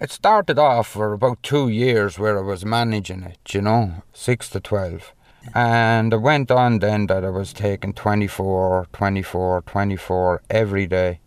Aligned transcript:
It 0.00 0.12
started 0.12 0.60
off 0.60 0.86
for 0.86 1.12
about 1.12 1.42
two 1.42 1.68
years 1.68 2.20
where 2.20 2.38
I 2.38 2.42
was 2.42 2.64
managing 2.64 3.24
it, 3.24 3.38
you 3.52 3.60
know, 3.60 4.02
six 4.12 4.48
to 4.50 4.60
12. 4.60 5.12
And 5.54 6.12
it 6.12 6.18
went 6.18 6.52
on 6.52 6.78
then 6.78 7.08
that 7.08 7.24
I 7.24 7.30
was 7.30 7.52
taking 7.52 7.94
24, 7.94 8.86
24, 8.92 9.62
24 9.62 10.42
every 10.50 10.86
day. 10.86 11.18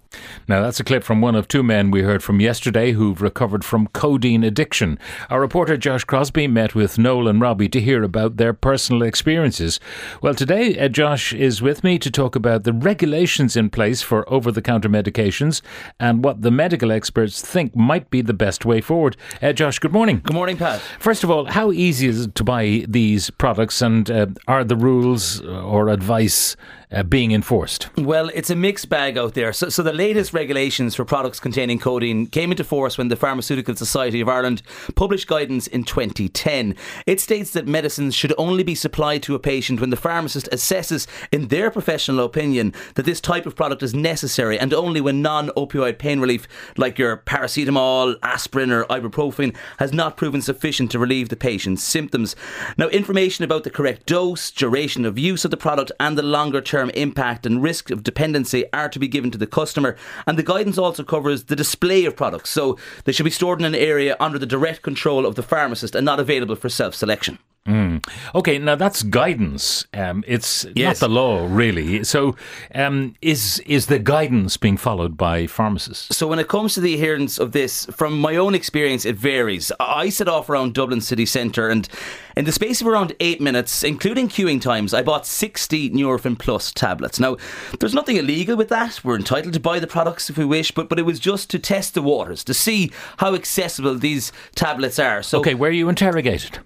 Now, 0.48 0.62
that's 0.62 0.80
a 0.80 0.84
clip 0.84 1.04
from 1.04 1.22
one 1.22 1.36
of 1.36 1.48
two 1.48 1.64
men 1.64 1.92
we 1.92 2.02
heard 2.02 2.24
from 2.24 2.42
yesterday 2.42 2.92
who've 2.92 3.22
recovered 3.22 3.64
from 3.64 3.88
codeine 3.88 4.44
addiction. 4.44 5.00
Our 5.30 5.40
reporter 5.40 5.78
Josh 5.78 6.04
Crosbie 6.04 6.50
met 6.50 6.76
with 6.76 6.98
Noel 6.98 7.28
and 7.28 7.40
Robbie 7.40 7.70
to 7.70 7.82
hear 7.82 8.04
about 8.04 8.38
their 8.38 8.54
personal 8.54 9.04
experiences. 9.04 9.80
Well, 10.22 10.34
today, 10.34 10.78
uh, 10.78 10.88
Josh 10.90 11.34
is 11.34 11.62
with 11.62 11.84
me 11.84 11.98
to 12.00 12.12
talk 12.12 12.36
about 12.36 12.64
the 12.64 12.74
regulations 12.74 13.56
in 13.56 13.70
place 13.70 14.02
for 14.02 14.28
over 14.32 14.52
the 14.52 14.62
counter 14.62 14.90
medications 14.90 15.62
and 16.00 16.24
what 16.24 16.42
the 16.42 16.52
medical 16.52 16.92
experts 16.92 17.42
think 17.42 17.76
might 17.76 18.10
be 18.10 18.22
the 18.22 18.34
best 18.34 18.66
way 18.66 18.82
forward. 18.82 19.16
Uh, 19.42 19.54
Josh, 19.54 19.80
good 19.80 19.94
morning. 19.94 20.22
Good 20.24 20.36
morning, 20.36 20.58
Pat. 20.58 20.82
First 21.00 21.24
of 21.24 21.32
all, 21.32 21.46
how 21.46 21.72
easy 21.72 22.08
is 22.08 22.26
it 22.26 22.36
to 22.36 22.44
buy 22.44 22.86
these 22.88 23.30
products 23.30 23.82
and 23.82 24.10
uh, 24.10 24.28
are 24.48 24.64
the 24.64 24.76
rules 24.76 25.42
or 25.42 25.90
advice 25.90 26.56
uh, 26.92 27.04
being 27.04 27.32
enforced? 27.32 27.90
Well, 27.98 28.30
it's 28.34 28.50
a 28.50 28.56
mixed 28.56 28.90
bag 28.90 29.18
out 29.18 29.34
there. 29.34 29.54
So, 29.54 29.70
so 29.70 29.84
the 29.84 29.94
latest 30.02 30.34
regulations 30.34 30.96
for 30.96 31.06
products 31.06 31.40
containing 31.40 31.78
codeine 31.78 32.26
came 32.26 32.50
into 32.50 32.64
force 32.64 32.98
when 32.98 33.10
the 33.10 33.16
Pharmaceutical 33.16 33.76
Society 33.76 34.20
of 34.20 34.28
Ireland 34.28 34.64
published 34.96 35.28
guidance 35.28 35.68
in 35.68 35.84
2010. 35.84 36.76
It 37.06 37.20
states 37.20 37.52
that 37.52 37.68
medicines 37.68 38.16
should 38.16 38.34
only 38.36 38.64
be 38.64 38.74
supplied 38.74 39.22
to 39.22 39.36
a 39.36 39.40
patient 39.40 39.80
when 39.80 39.92
the 39.92 39.96
pharmacist 39.96 40.50
assesses, 40.52 41.06
in 41.32 41.50
their 41.50 41.70
professional 41.70 42.26
opinion, 42.26 42.74
that 42.96 43.06
this 43.06 43.22
type 43.22 43.46
of 43.46 43.56
product 43.56 43.84
is 43.84 43.94
necessary 43.94 44.58
and 44.58 44.74
only 44.74 45.02
when 45.02 45.22
non 45.22 45.50
opioid 45.50 46.00
pain 46.00 46.20
relief, 46.20 46.48
like 46.78 46.98
your 46.98 47.18
paracetamol, 47.18 48.16
aspirin, 48.24 48.72
or 48.72 48.86
ibuprofen, 48.86 49.56
has 49.78 49.94
not 49.94 50.18
proven 50.18 50.42
sufficient 50.42 50.90
to 50.90 50.98
relieve 50.98 51.30
the 51.30 51.36
patient's 51.36 51.84
symptoms. 51.84 52.36
Now, 52.76 52.88
information 52.88 53.46
about 53.46 53.66
the 53.66 53.70
correct 53.70 54.08
dose, 54.08 54.50
duration 54.50 55.06
of 55.06 55.20
use 55.20 55.46
of 55.46 55.52
the 55.52 55.58
product, 55.58 55.92
and 56.00 56.18
the 56.18 56.24
longer 56.24 56.60
term 56.60 56.90
impact 56.96 57.46
and 57.46 57.62
risk 57.62 57.92
of 57.92 58.02
dependency 58.02 58.66
are 58.74 58.90
to 58.90 58.98
be 58.98 59.08
given 59.08 59.30
to 59.30 59.38
the 59.38 59.46
customer. 59.46 59.91
And 60.28 60.38
the 60.38 60.44
guidance 60.44 60.78
also 60.78 61.04
covers 61.04 61.46
the 61.46 61.56
display 61.56 62.06
of 62.06 62.16
products. 62.16 62.50
So 62.50 62.78
they 63.06 63.12
should 63.12 63.24
be 63.24 63.32
stored 63.32 63.60
in 63.60 63.66
an 63.66 63.76
area 63.76 64.16
under 64.20 64.40
the 64.40 64.46
direct 64.46 64.82
control 64.82 65.26
of 65.26 65.36
the 65.36 65.44
pharmacist 65.44 65.96
and 65.96 66.06
not 66.06 66.20
available 66.20 66.56
for 66.56 66.70
self 66.70 66.96
selection. 66.96 67.40
Mm. 67.68 68.04
Okay, 68.34 68.58
now 68.58 68.74
that's 68.74 69.04
guidance. 69.04 69.86
Um, 69.94 70.24
it's 70.26 70.66
yes. 70.76 71.00
not 71.00 71.08
the 71.08 71.14
law, 71.14 71.48
really. 71.48 72.04
So, 72.04 72.36
um, 72.74 73.16
is 73.22 73.60
is 73.68 73.86
the 73.86 74.00
guidance 74.00 74.58
being 74.58 74.78
followed 74.78 75.16
by 75.16 75.46
pharmacists? 75.46 76.18
So, 76.18 76.26
when 76.26 76.40
it 76.40 76.48
comes 76.48 76.74
to 76.74 76.82
the 76.82 76.96
adherence 76.96 77.38
of 77.38 77.52
this, 77.52 77.86
from 77.86 78.20
my 78.20 78.36
own 78.36 78.56
experience, 78.56 79.06
it 79.06 79.16
varies. 79.16 79.72
I 79.80 80.10
set 80.10 80.28
off 80.28 80.50
around 80.50 80.74
Dublin 80.74 81.02
city 81.02 81.28
centre, 81.28 81.70
and 81.70 81.88
in 82.36 82.46
the 82.46 82.52
space 82.52 82.82
of 82.82 82.88
around 82.88 83.14
eight 83.20 83.40
minutes, 83.40 83.84
including 83.84 84.28
queuing 84.28 84.60
times, 84.60 84.92
I 84.92 85.04
bought 85.04 85.28
sixty 85.28 85.92
Nurofen 85.92 86.40
Plus 86.40 86.72
tablets. 86.72 87.20
Now, 87.20 87.38
there's 87.80 87.94
nothing 87.94 88.18
illegal 88.18 88.58
with 88.58 88.70
that. 88.70 89.04
We're 89.04 89.18
entitled 89.18 89.54
to 89.54 89.60
buy 89.60 89.80
the 89.80 89.86
products 89.86 90.32
if 90.32 90.38
we 90.38 90.46
wish, 90.46 90.72
but 90.72 90.90
but 90.90 90.98
it 90.98 91.06
was 91.06 91.20
just 91.20 91.52
to 91.52 91.60
test 91.60 91.94
the 91.94 92.02
waters 92.02 92.44
to 92.46 92.56
see 92.56 92.92
how 93.18 93.36
accessible 93.36 93.94
these 93.94 94.32
tablets 94.56 94.98
are. 94.98 95.22
So, 95.22 95.42
okay, 95.42 95.54
where 95.54 95.70
were 95.70 95.76
you 95.76 95.90
interrogated? 95.90 96.58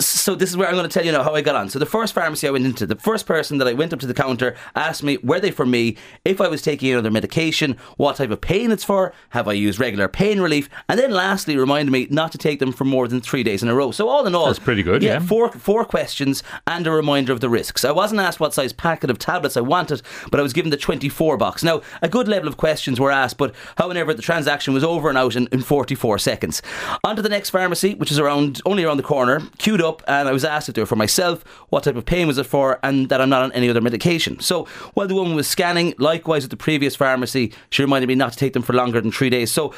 So 0.00 0.34
this 0.34 0.50
is 0.50 0.56
where 0.56 0.68
I'm 0.68 0.74
going 0.74 0.88
to 0.88 0.92
tell 0.92 1.04
you 1.04 1.12
now 1.12 1.22
how 1.22 1.34
I 1.34 1.40
got 1.40 1.54
on. 1.54 1.68
So 1.68 1.78
the 1.78 1.86
first 1.86 2.14
pharmacy 2.14 2.48
I 2.48 2.50
went 2.50 2.66
into, 2.66 2.86
the 2.86 2.96
first 2.96 3.26
person 3.26 3.58
that 3.58 3.68
I 3.68 3.72
went 3.72 3.92
up 3.92 4.00
to 4.00 4.06
the 4.06 4.14
counter 4.14 4.56
asked 4.74 5.02
me 5.02 5.18
were 5.18 5.40
they 5.40 5.50
for 5.50 5.66
me, 5.66 5.96
if 6.24 6.40
I 6.40 6.48
was 6.48 6.62
taking 6.62 6.90
another 6.90 7.10
medication, 7.10 7.76
what 7.96 8.16
type 8.16 8.30
of 8.30 8.40
pain 8.40 8.70
it's 8.70 8.84
for, 8.84 9.12
have 9.30 9.46
I 9.46 9.52
used 9.52 9.78
regular 9.78 10.08
pain 10.08 10.40
relief, 10.40 10.68
and 10.88 10.98
then 10.98 11.10
lastly 11.10 11.56
reminded 11.56 11.92
me 11.92 12.08
not 12.10 12.32
to 12.32 12.38
take 12.38 12.58
them 12.58 12.72
for 12.72 12.84
more 12.84 13.06
than 13.06 13.20
three 13.20 13.42
days 13.42 13.62
in 13.62 13.68
a 13.68 13.74
row. 13.74 13.90
So 13.90 14.08
all 14.08 14.26
in 14.26 14.34
all, 14.34 14.46
that's 14.46 14.58
pretty 14.58 14.82
good. 14.82 15.02
Yeah, 15.02 15.14
yeah. 15.14 15.18
four 15.20 15.52
four 15.52 15.84
questions 15.84 16.42
and 16.66 16.86
a 16.86 16.90
reminder 16.90 17.32
of 17.32 17.40
the 17.40 17.48
risks. 17.48 17.84
I 17.84 17.92
wasn't 17.92 18.20
asked 18.20 18.40
what 18.40 18.54
size 18.54 18.72
packet 18.72 19.10
of 19.10 19.18
tablets 19.18 19.56
I 19.56 19.60
wanted, 19.60 20.02
but 20.30 20.40
I 20.40 20.42
was 20.42 20.52
given 20.52 20.70
the 20.70 20.76
24 20.76 21.36
box. 21.36 21.62
Now 21.62 21.82
a 22.02 22.08
good 22.08 22.26
level 22.26 22.48
of 22.48 22.56
questions 22.56 22.98
were 22.98 23.10
asked, 23.12 23.38
but 23.38 23.54
however 23.76 24.14
the 24.14 24.22
transaction 24.22 24.74
was 24.74 24.82
over 24.82 25.08
and 25.08 25.18
out 25.18 25.36
in, 25.36 25.46
in 25.52 25.60
44 25.60 26.18
seconds. 26.18 26.62
On 27.04 27.14
to 27.14 27.22
the 27.22 27.28
next 27.28 27.50
pharmacy, 27.50 27.94
which 27.94 28.10
is 28.10 28.18
around 28.18 28.60
only 28.66 28.84
around 28.84 28.96
the 28.96 29.02
corner. 29.02 29.42
Queued 29.58 29.83
up 29.84 30.02
and 30.08 30.28
I 30.28 30.32
was 30.32 30.44
asked 30.44 30.68
if 30.68 30.74
they 30.74 30.82
were 30.82 30.86
for 30.86 30.96
myself, 30.96 31.44
what 31.68 31.84
type 31.84 31.96
of 31.96 32.04
pain 32.04 32.26
was 32.26 32.38
it 32.38 32.46
for, 32.46 32.80
and 32.82 33.08
that 33.08 33.20
I'm 33.20 33.28
not 33.28 33.42
on 33.42 33.52
any 33.52 33.68
other 33.68 33.80
medication. 33.80 34.40
So 34.40 34.64
while 34.94 35.06
the 35.06 35.14
woman 35.14 35.34
was 35.36 35.46
scanning, 35.46 35.94
likewise 35.98 36.44
at 36.44 36.50
the 36.50 36.56
previous 36.56 36.96
pharmacy, 36.96 37.52
she 37.70 37.82
reminded 37.82 38.08
me 38.08 38.14
not 38.14 38.32
to 38.32 38.38
take 38.38 38.52
them 38.54 38.62
for 38.62 38.72
longer 38.72 39.00
than 39.00 39.12
three 39.12 39.30
days. 39.30 39.52
So 39.52 39.74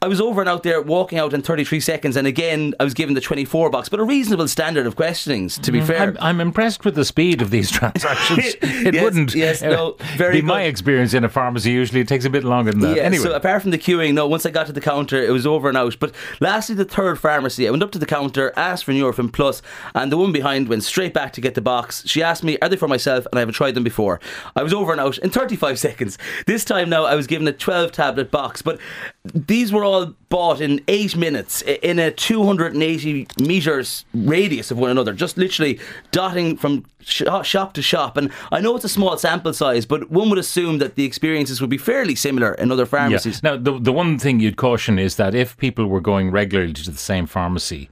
I 0.00 0.06
was 0.06 0.20
over 0.20 0.40
and 0.40 0.48
out 0.48 0.62
there 0.62 0.80
walking 0.80 1.18
out 1.18 1.34
in 1.34 1.42
33 1.42 1.80
seconds, 1.80 2.16
and 2.16 2.26
again, 2.26 2.74
I 2.78 2.84
was 2.84 2.94
given 2.94 3.14
the 3.14 3.20
24 3.20 3.70
box, 3.70 3.88
but 3.88 3.98
a 3.98 4.04
reasonable 4.04 4.46
standard 4.46 4.86
of 4.86 4.94
questionings, 4.94 5.58
to 5.58 5.72
be 5.72 5.80
mm, 5.80 5.86
fair. 5.86 6.00
I'm, 6.00 6.18
I'm, 6.20 6.40
impressed 6.40 6.84
with 6.84 6.94
the 6.94 7.04
speed 7.04 7.42
of 7.42 7.50
these 7.50 7.70
transactions. 7.72 8.54
it 8.62 8.94
yes, 8.94 9.02
wouldn't 9.02 9.34
yes, 9.34 9.60
no, 9.60 9.96
very 10.16 10.34
be 10.34 10.40
good. 10.40 10.46
my 10.46 10.62
experience 10.62 11.14
in 11.14 11.24
a 11.24 11.28
pharmacy. 11.28 11.72
Usually 11.72 12.00
it 12.00 12.06
takes 12.08 12.24
a 12.24 12.30
bit 12.30 12.44
longer 12.44 12.70
than 12.70 12.80
that. 12.82 12.96
Yeah, 12.96 13.02
anyway. 13.02 13.24
So, 13.24 13.34
apart 13.34 13.62
from 13.62 13.72
the 13.72 13.78
queuing, 13.78 14.14
no, 14.14 14.28
once 14.28 14.46
I 14.46 14.50
got 14.50 14.66
to 14.66 14.72
the 14.72 14.80
counter, 14.80 15.20
it 15.20 15.32
was 15.32 15.46
over 15.46 15.68
and 15.68 15.76
out. 15.76 15.96
But 15.98 16.14
lastly, 16.38 16.76
the 16.76 16.84
third 16.84 17.18
pharmacy, 17.18 17.66
I 17.66 17.70
went 17.70 17.82
up 17.82 17.90
to 17.92 17.98
the 17.98 18.06
counter, 18.06 18.52
asked 18.56 18.84
for 18.84 18.92
Nurofen 18.92 19.32
Plus, 19.32 19.62
and 19.94 20.12
the 20.12 20.16
woman 20.16 20.32
behind 20.32 20.68
went 20.68 20.84
straight 20.84 21.12
back 21.12 21.32
to 21.32 21.40
get 21.40 21.54
the 21.54 21.60
box. 21.60 22.06
She 22.06 22.22
asked 22.22 22.44
me, 22.44 22.56
Are 22.62 22.68
they 22.68 22.76
for 22.76 22.88
myself? 22.88 23.26
And 23.26 23.38
I 23.38 23.40
haven't 23.40 23.54
tried 23.54 23.74
them 23.74 23.84
before. 23.84 24.20
I 24.54 24.62
was 24.62 24.72
over 24.72 24.92
and 24.92 25.00
out 25.00 25.18
in 25.18 25.30
35 25.30 25.78
seconds. 25.78 26.18
This 26.46 26.64
time 26.64 26.88
now, 26.88 27.04
I 27.04 27.16
was 27.16 27.26
given 27.26 27.48
a 27.48 27.52
12 27.52 27.90
tablet 27.90 28.30
box, 28.30 28.62
but 28.62 28.78
these 29.24 29.72
were 29.72 29.77
all 29.84 30.14
bought 30.28 30.60
in 30.60 30.80
eight 30.88 31.16
minutes 31.16 31.62
in 31.62 31.98
a 31.98 32.10
280 32.10 33.26
metres 33.40 34.04
radius 34.14 34.70
of 34.70 34.78
one 34.78 34.90
another, 34.90 35.12
just 35.12 35.36
literally 35.36 35.80
dotting 36.10 36.56
from 36.56 36.84
uh, 37.26 37.42
shop 37.42 37.72
to 37.74 37.82
shop. 37.82 38.16
And 38.16 38.30
I 38.52 38.60
know 38.60 38.76
it's 38.76 38.84
a 38.84 38.88
small 38.88 39.16
sample 39.16 39.52
size, 39.52 39.86
but 39.86 40.10
one 40.10 40.28
would 40.30 40.38
assume 40.38 40.78
that 40.78 40.94
the 40.94 41.04
experiences 41.04 41.60
would 41.60 41.70
be 41.70 41.78
fairly 41.78 42.14
similar 42.14 42.54
in 42.54 42.70
other 42.70 42.86
pharmacies. 42.86 43.40
Yeah. 43.42 43.50
Now, 43.52 43.56
the, 43.56 43.78
the 43.78 43.92
one 43.92 44.18
thing 44.18 44.40
you'd 44.40 44.56
caution 44.56 44.98
is 44.98 45.16
that 45.16 45.34
if 45.34 45.56
people 45.56 45.86
were 45.86 46.00
going 46.00 46.30
regularly 46.30 46.72
to 46.74 46.90
the 46.90 46.98
same 46.98 47.26
pharmacy, 47.26 47.88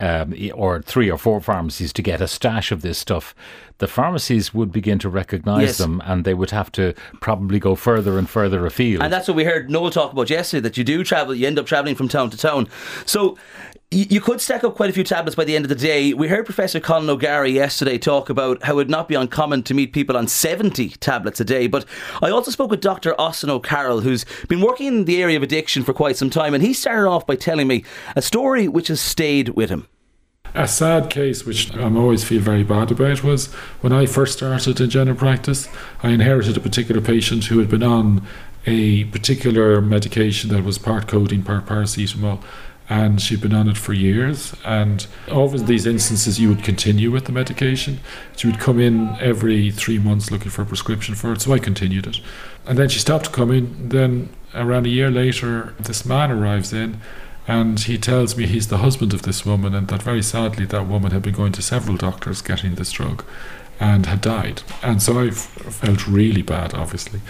um, 0.00 0.34
or 0.54 0.82
three 0.82 1.10
or 1.10 1.18
four 1.18 1.40
pharmacies 1.40 1.92
to 1.92 2.02
get 2.02 2.20
a 2.20 2.28
stash 2.28 2.72
of 2.72 2.82
this 2.82 2.98
stuff, 2.98 3.34
the 3.78 3.86
pharmacies 3.86 4.52
would 4.52 4.72
begin 4.72 4.98
to 4.98 5.08
recognise 5.08 5.62
yes. 5.62 5.78
them 5.78 6.02
and 6.04 6.24
they 6.24 6.34
would 6.34 6.50
have 6.50 6.70
to 6.72 6.94
probably 7.20 7.58
go 7.58 7.74
further 7.74 8.18
and 8.18 8.28
further 8.28 8.64
afield. 8.66 9.02
And 9.02 9.12
that's 9.12 9.28
what 9.28 9.36
we 9.36 9.44
heard 9.44 9.70
Noel 9.70 9.90
talk 9.90 10.12
about 10.12 10.30
yesterday 10.30 10.60
that 10.60 10.76
you 10.76 10.84
do 10.84 11.04
travel, 11.04 11.34
you 11.34 11.46
end 11.46 11.58
up 11.58 11.66
travelling 11.66 11.94
from 11.94 12.08
town 12.08 12.30
to 12.30 12.36
town. 12.36 12.68
So 13.06 13.36
you 13.92 14.20
could 14.20 14.40
stack 14.40 14.64
up 14.64 14.74
quite 14.74 14.88
a 14.88 14.92
few 14.92 15.04
tablets 15.04 15.36
by 15.36 15.44
the 15.44 15.54
end 15.54 15.66
of 15.66 15.68
the 15.68 15.74
day. 15.74 16.14
We 16.14 16.28
heard 16.28 16.46
Professor 16.46 16.80
Colin 16.80 17.10
O'Gara 17.10 17.48
yesterday 17.48 17.98
talk 17.98 18.30
about 18.30 18.62
how 18.62 18.72
it 18.72 18.76
would 18.76 18.90
not 18.90 19.06
be 19.06 19.14
uncommon 19.14 19.62
to 19.64 19.74
meet 19.74 19.92
people 19.92 20.16
on 20.16 20.28
70 20.28 20.88
tablets 21.00 21.40
a 21.40 21.44
day. 21.44 21.66
But 21.66 21.84
I 22.22 22.30
also 22.30 22.50
spoke 22.50 22.70
with 22.70 22.80
Dr. 22.80 23.18
Austin 23.20 23.50
O'Carroll, 23.50 24.00
who's 24.00 24.24
been 24.48 24.62
working 24.62 24.86
in 24.86 25.04
the 25.04 25.22
area 25.22 25.36
of 25.36 25.42
addiction 25.42 25.84
for 25.84 25.92
quite 25.92 26.16
some 26.16 26.30
time. 26.30 26.54
And 26.54 26.62
he 26.62 26.72
started 26.72 27.08
off 27.08 27.26
by 27.26 27.36
telling 27.36 27.68
me 27.68 27.84
a 28.16 28.22
story 28.22 28.66
which 28.66 28.88
has 28.88 29.00
stayed 29.00 29.50
with 29.50 29.68
him. 29.68 29.86
A 30.54 30.66
sad 30.66 31.10
case, 31.10 31.44
which 31.44 31.74
I'm 31.74 31.96
always 31.96 32.24
feel 32.24 32.40
very 32.40 32.62
bad 32.62 32.90
about, 32.90 33.22
was 33.22 33.52
when 33.82 33.92
I 33.92 34.06
first 34.06 34.38
started 34.38 34.80
in 34.80 34.90
general 34.90 35.16
practice, 35.16 35.68
I 36.02 36.10
inherited 36.10 36.56
a 36.56 36.60
particular 36.60 37.00
patient 37.00 37.44
who 37.44 37.58
had 37.58 37.68
been 37.68 37.82
on 37.82 38.26
a 38.66 39.04
particular 39.04 39.80
medication 39.80 40.50
that 40.50 40.64
was 40.64 40.78
part 40.78 41.08
codeine, 41.08 41.42
part 41.42 41.66
paracetamol, 41.66 42.42
and 42.92 43.22
she'd 43.22 43.40
been 43.40 43.54
on 43.54 43.70
it 43.70 43.78
for 43.78 43.94
years. 43.94 44.54
And 44.66 45.06
over 45.28 45.56
these 45.56 45.86
instances, 45.86 46.38
you 46.38 46.50
would 46.50 46.62
continue 46.62 47.10
with 47.10 47.24
the 47.24 47.32
medication. 47.32 48.00
She 48.36 48.46
would 48.46 48.60
come 48.60 48.78
in 48.78 49.16
every 49.18 49.70
three 49.70 49.98
months 49.98 50.30
looking 50.30 50.50
for 50.50 50.60
a 50.60 50.66
prescription 50.66 51.14
for 51.14 51.32
it, 51.32 51.40
so 51.40 51.54
I 51.54 51.58
continued 51.58 52.06
it. 52.06 52.20
And 52.66 52.76
then 52.76 52.90
she 52.90 52.98
stopped 52.98 53.32
coming. 53.32 53.88
Then, 53.88 54.28
around 54.54 54.84
a 54.84 54.90
year 54.90 55.10
later, 55.10 55.74
this 55.80 56.04
man 56.04 56.30
arrives 56.30 56.74
in 56.74 57.00
and 57.48 57.80
he 57.80 57.96
tells 57.96 58.36
me 58.36 58.46
he's 58.46 58.68
the 58.68 58.78
husband 58.78 59.14
of 59.14 59.22
this 59.22 59.46
woman, 59.46 59.74
and 59.74 59.88
that 59.88 60.02
very 60.02 60.22
sadly, 60.22 60.66
that 60.66 60.86
woman 60.86 61.12
had 61.12 61.22
been 61.22 61.34
going 61.34 61.52
to 61.52 61.62
several 61.62 61.96
doctors 61.96 62.42
getting 62.42 62.74
this 62.74 62.92
drug 62.92 63.24
and 63.80 64.04
had 64.04 64.20
died. 64.20 64.62
And 64.82 65.02
so 65.02 65.18
I 65.18 65.30
felt 65.30 66.06
really 66.06 66.42
bad, 66.42 66.74
obviously. 66.74 67.20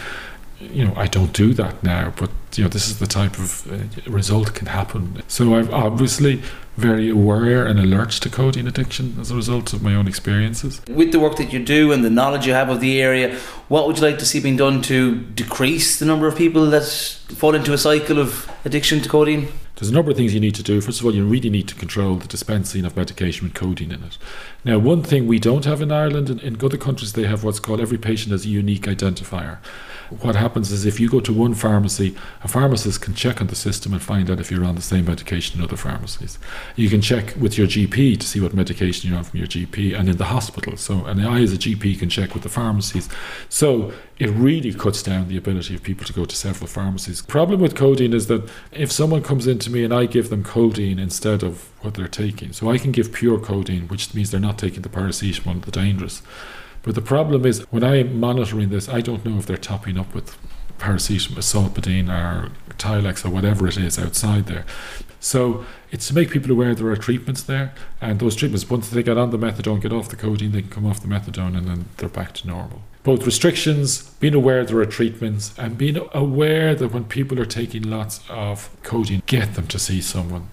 You 0.59 0.87
know, 0.87 0.95
I 0.97 1.07
don't 1.07 1.33
do 1.33 1.55
that 1.55 1.83
now, 1.85 2.13
but 2.17 2.31
you 2.57 2.65
know, 2.65 2.69
this 2.69 2.89
is 2.89 2.99
the 2.99 3.07
type 3.07 3.39
of 3.39 3.71
uh, 3.73 4.11
result 4.11 4.55
can 4.55 4.67
happen. 4.67 5.23
So 5.29 5.55
I'm 5.55 5.73
obviously 5.73 6.43
very 6.77 7.11
aware 7.11 7.67
and 7.67 7.79
alert 7.79 8.11
to 8.11 8.31
codeine 8.31 8.67
addiction 8.67 9.17
as 9.21 9.31
a 9.31 9.37
result 9.37 9.73
of 9.73 9.83
my 9.83 9.95
own 9.95 10.09
experiences. 10.09 10.81
With 10.89 11.13
the 11.13 11.21
work 11.21 11.37
that 11.37 11.53
you 11.53 11.63
do 11.63 11.93
and 11.93 12.05
the 12.05 12.11
knowledge 12.11 12.47
you 12.47 12.55
have 12.55 12.71
of 12.71 12.81
the 12.81 13.01
area, 13.01 13.39
what 13.69 13.87
would 13.87 13.99
you 13.99 14.03
like 14.03 14.19
to 14.19 14.27
see 14.27 14.41
being 14.41 14.57
done 14.57 14.81
to 14.83 15.17
decrease 15.17 15.99
the 15.99 16.07
number 16.07 16.27
of 16.27 16.37
people 16.37 16.67
that 16.71 16.85
fall 16.85 17.55
into 17.55 17.73
a 17.73 17.79
cycle 17.79 18.19
of 18.19 18.51
addiction 18.65 19.01
to 19.01 19.09
codeine? 19.09 19.49
There's 19.77 19.91
a 19.91 19.95
number 19.95 20.11
of 20.11 20.17
things 20.17 20.33
you 20.33 20.41
need 20.41 20.55
to 20.55 20.63
do. 20.63 20.81
First 20.81 21.01
of 21.01 21.07
all, 21.07 21.15
you 21.15 21.27
really 21.27 21.51
need 21.51 21.67
to 21.69 21.75
control 21.75 22.17
the 22.17 22.29
dispensing 22.29 22.85
of 22.85 22.97
medication 22.97 23.47
with 23.47 23.55
codeine 23.55 23.91
in 23.91 24.05
it. 24.05 24.17
Now, 24.65 24.79
one 24.79 25.03
thing 25.03 25.27
we 25.27 25.39
don't 25.39 25.65
have 25.65 25.83
in 25.83 25.91
Ireland, 25.91 26.31
in, 26.31 26.39
in 26.41 26.65
other 26.65 26.77
countries, 26.77 27.15
they 27.15 27.25
have 27.25 27.43
what's 27.43 27.59
called 27.59 27.81
every 27.81 27.99
patient 27.99 28.33
has 28.33 28.45
a 28.45 28.49
unique 28.49 28.83
identifier 28.83 29.59
what 30.21 30.37
happens 30.37 30.71
is 30.71 30.85
if 30.85 31.01
you 31.01 31.09
go 31.09 31.21
to 31.21 31.33
one 31.33 31.55
pharmacy, 31.55 32.15
a 32.43 32.49
pharmacist 32.49 33.01
can 33.01 33.15
check 33.15 33.41
on 33.41 33.47
the 33.47 33.57
system 33.57 33.93
and 33.93 34.03
find 34.03 34.31
out 34.31 34.41
if 34.41 34.51
you're 34.51 34.65
on 34.65 34.75
the 34.75 34.83
same 34.83 35.07
medication 35.07 35.59
in 35.59 35.65
other 35.65 35.77
pharmacies. 35.77 36.39
You 36.77 36.89
can 36.89 37.01
check 37.01 37.35
with 37.39 37.57
your 37.57 37.67
GP 37.67 38.19
to 38.21 38.27
see 38.27 38.41
what 38.41 38.55
medication 38.55 39.09
you're 39.09 39.19
on 39.19 39.25
from 39.25 39.39
your 39.39 39.47
GP 39.47 39.99
and 39.99 40.09
in 40.09 40.17
the 40.17 40.27
hospital. 40.27 40.77
So, 40.77 41.05
and 41.05 41.23
I 41.23 41.41
as 41.41 41.53
a 41.53 41.57
GP 41.57 41.99
can 41.99 42.11
check 42.11 42.35
with 42.35 42.43
the 42.43 42.49
pharmacies. 42.49 43.09
So 43.49 43.93
it 44.19 44.31
really 44.31 44.73
cuts 44.73 45.03
down 45.03 45.29
the 45.29 45.37
ability 45.37 45.75
of 45.75 45.83
people 45.83 46.07
to 46.07 46.13
go 46.13 46.25
to 46.25 46.37
several 46.37 46.69
pharmacies. 46.69 47.23
problem 47.23 47.61
with 47.61 47.75
codeine 47.75 48.13
is 48.13 48.27
that 48.27 48.49
if 48.71 48.93
someone 48.93 49.23
comes 49.23 49.47
into 49.47 49.71
me 49.71 49.85
and 49.85 49.93
I 49.93 50.07
give 50.07 50.31
them 50.31 50.45
codeine 50.45 50.99
instead 50.99 51.43
of 51.43 51.71
what 51.83 51.95
they're 51.95 52.09
taking, 52.09 52.53
so 52.53 52.71
I 52.71 52.79
can 52.79 52.93
give 52.93 53.13
pure 53.13 53.39
codeine, 53.39 53.89
which 53.89 54.15
means 54.15 54.31
they're 54.31 54.41
not 54.41 54.59
taking 54.59 54.83
the 54.83 54.89
paracetamol, 54.89 55.65
the 55.65 55.71
dangerous. 55.71 56.23
But 56.83 56.95
the 56.95 57.03
problem 57.03 57.47
is, 57.47 57.61
when 57.71 57.85
I'm 57.85 58.19
monitoring 58.19 58.71
this, 58.71 58.89
I 58.89 59.01
don't 59.01 59.25
know 59.25 59.39
if 59.39 59.47
they're 59.47 59.57
topping 59.57 59.99
up 59.99 60.15
with 60.15 60.37
paracetamol, 60.79 61.39
solpadeine, 61.39 62.09
or 62.09 62.51
Tylex, 62.77 63.25
or 63.25 63.31
whatever 63.31 63.69
it 63.69 63.77
is 63.77 63.99
outside 63.99 64.47
there. 64.47 64.65
So 65.21 65.65
it's 65.93 66.09
to 66.09 66.15
make 66.15 66.31
people 66.31 66.51
aware 66.51 66.75
there 66.75 66.89
are 66.89 66.97
treatments 66.97 67.45
there, 67.45 67.73
and 68.01 68.19
those 68.19 68.35
treatments, 68.35 68.69
once 68.69 68.91
they 68.91 69.05
get 69.05 69.17
on 69.17 69.31
the 69.31 69.39
methadone, 69.39 69.81
get 69.81 69.93
off 69.93 70.09
the 70.09 70.17
codeine, 70.17 70.51
they 70.51 70.63
can 70.63 70.71
come 70.71 70.87
off 70.87 71.01
the 71.01 71.07
methadone, 71.07 71.57
and 71.57 71.69
then 71.69 71.85
they're 71.99 72.09
back 72.09 72.35
to 72.35 72.49
normal. 72.49 72.83
Both 73.05 73.25
restrictions, 73.25 74.11
being 74.21 74.35
aware 74.35 74.65
there 74.65 74.79
are 74.79 74.87
treatments, 74.87 75.57
and 75.57 75.79
being 75.79 75.99
aware 76.13 76.75
that 76.75 76.93
when 76.93 77.05
people 77.05 77.39
are 77.39 77.45
taking 77.45 77.83
lots 77.83 78.21
of 78.29 78.71
codeine, 78.83 79.23
get 79.27 79.55
them 79.55 79.69
to 79.69 79.79
see 79.79 80.01
someone. 80.01 80.49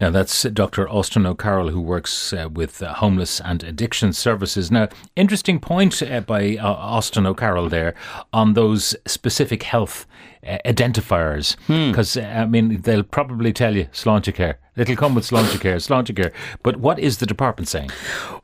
Now, 0.00 0.10
that's 0.10 0.42
Dr. 0.42 0.88
Austin 0.88 1.26
O'Carroll, 1.26 1.70
who 1.70 1.80
works 1.80 2.32
uh, 2.32 2.48
with 2.50 2.82
uh, 2.82 2.94
homeless 2.94 3.40
and 3.40 3.62
addiction 3.62 4.12
services. 4.12 4.70
Now, 4.70 4.88
interesting 5.16 5.60
point 5.60 6.02
uh, 6.02 6.20
by 6.20 6.56
uh, 6.56 6.66
Austin 6.66 7.26
O'Carroll 7.26 7.68
there 7.68 7.94
on 8.32 8.54
those 8.54 8.96
specific 9.06 9.62
health 9.62 10.06
uh, 10.46 10.58
identifiers. 10.64 11.56
Because, 11.66 12.14
hmm. 12.14 12.20
uh, 12.20 12.42
I 12.42 12.46
mean, 12.46 12.80
they'll 12.82 13.02
probably 13.02 13.52
tell 13.52 13.76
you 13.76 13.86
Sláintecare 13.86 14.56
It'll 14.80 14.96
come 14.96 15.14
with 15.14 15.28
Sláintecare, 15.28 15.76
Sláintecare. 15.76 16.32
But 16.62 16.76
what 16.76 16.98
is 16.98 17.18
the 17.18 17.26
department 17.26 17.68
saying? 17.68 17.90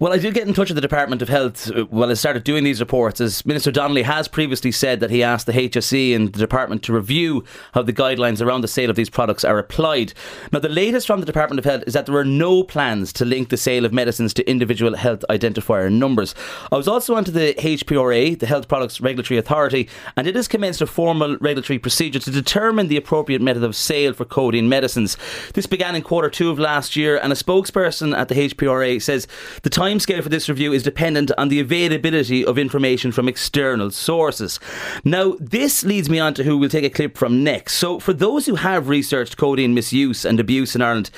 Well, 0.00 0.12
I 0.12 0.18
did 0.18 0.34
get 0.34 0.46
in 0.46 0.52
touch 0.54 0.68
with 0.68 0.74
the 0.74 0.82
Department 0.82 1.22
of 1.22 1.28
Health 1.28 1.70
uh, 1.70 1.84
when 1.84 2.10
I 2.10 2.14
started 2.14 2.44
doing 2.44 2.62
these 2.64 2.80
reports, 2.80 3.20
as 3.20 3.46
Minister 3.46 3.70
Donnelly 3.70 4.02
has 4.02 4.28
previously 4.28 4.70
said 4.72 5.00
that 5.00 5.10
he 5.10 5.22
asked 5.22 5.46
the 5.46 5.52
HSE 5.52 6.14
and 6.14 6.32
the 6.32 6.38
department 6.38 6.82
to 6.82 6.92
review 6.92 7.44
how 7.72 7.82
the 7.82 7.92
guidelines 7.92 8.44
around 8.44 8.62
the 8.62 8.68
sale 8.68 8.90
of 8.90 8.96
these 8.96 9.08
products 9.08 9.44
are 9.44 9.58
applied. 9.58 10.12
Now, 10.52 10.58
the 10.58 10.68
latest 10.68 11.06
from 11.06 11.20
the 11.20 11.26
Department 11.26 11.60
of 11.60 11.64
Health 11.64 11.84
is 11.86 11.94
that 11.94 12.06
there 12.06 12.16
are 12.16 12.24
no 12.24 12.64
plans 12.64 13.12
to 13.14 13.24
link 13.24 13.48
the 13.48 13.56
sale 13.56 13.84
of 13.84 13.94
medicines 13.94 14.34
to 14.34 14.50
individual 14.50 14.96
health 14.96 15.24
identifier 15.30 15.90
numbers. 15.90 16.34
I 16.72 16.76
was 16.76 16.88
also 16.88 17.14
onto 17.14 17.30
the 17.30 17.54
HPRA, 17.54 18.38
the 18.38 18.46
Health 18.46 18.68
Products 18.68 19.00
Regulatory 19.00 19.38
Authority, 19.38 19.88
and 20.16 20.26
it 20.26 20.34
has 20.34 20.48
commenced 20.48 20.82
a 20.82 20.86
formal 20.86 21.38
regulatory 21.38 21.78
procedure 21.86 22.18
to 22.18 22.32
determine 22.32 22.88
the 22.88 22.96
appropriate 22.96 23.40
method 23.40 23.62
of 23.62 23.76
sale 23.76 24.12
for 24.12 24.24
codeine 24.24 24.68
medicines. 24.68 25.16
This 25.54 25.66
began 25.66 25.94
in 25.94 26.02
quarter 26.02 26.28
two 26.28 26.50
of 26.50 26.58
last 26.58 26.96
year, 26.96 27.16
and 27.16 27.32
a 27.32 27.36
spokesperson 27.36 28.12
at 28.12 28.26
the 28.26 28.34
HPRA 28.34 29.00
says 29.00 29.28
the 29.62 29.70
timescale 29.70 30.20
for 30.20 30.28
this 30.28 30.48
review 30.48 30.72
is 30.72 30.82
dependent 30.82 31.30
on 31.38 31.48
the 31.48 31.60
availability 31.60 32.44
of 32.44 32.58
information 32.58 33.12
from 33.12 33.28
external 33.28 33.92
sources. 33.92 34.58
Now, 35.04 35.36
this 35.38 35.84
leads 35.84 36.10
me 36.10 36.18
on 36.18 36.34
to 36.34 36.42
who 36.42 36.58
we'll 36.58 36.70
take 36.70 36.82
a 36.82 36.90
clip 36.90 37.16
from 37.16 37.44
next. 37.44 37.74
So, 37.74 38.00
for 38.00 38.12
those 38.12 38.46
who 38.46 38.56
have 38.56 38.88
researched 38.88 39.36
codeine 39.36 39.72
misuse 39.72 40.24
and 40.24 40.40
abuse 40.40 40.74
in 40.74 40.82
Ireland, 40.82 41.10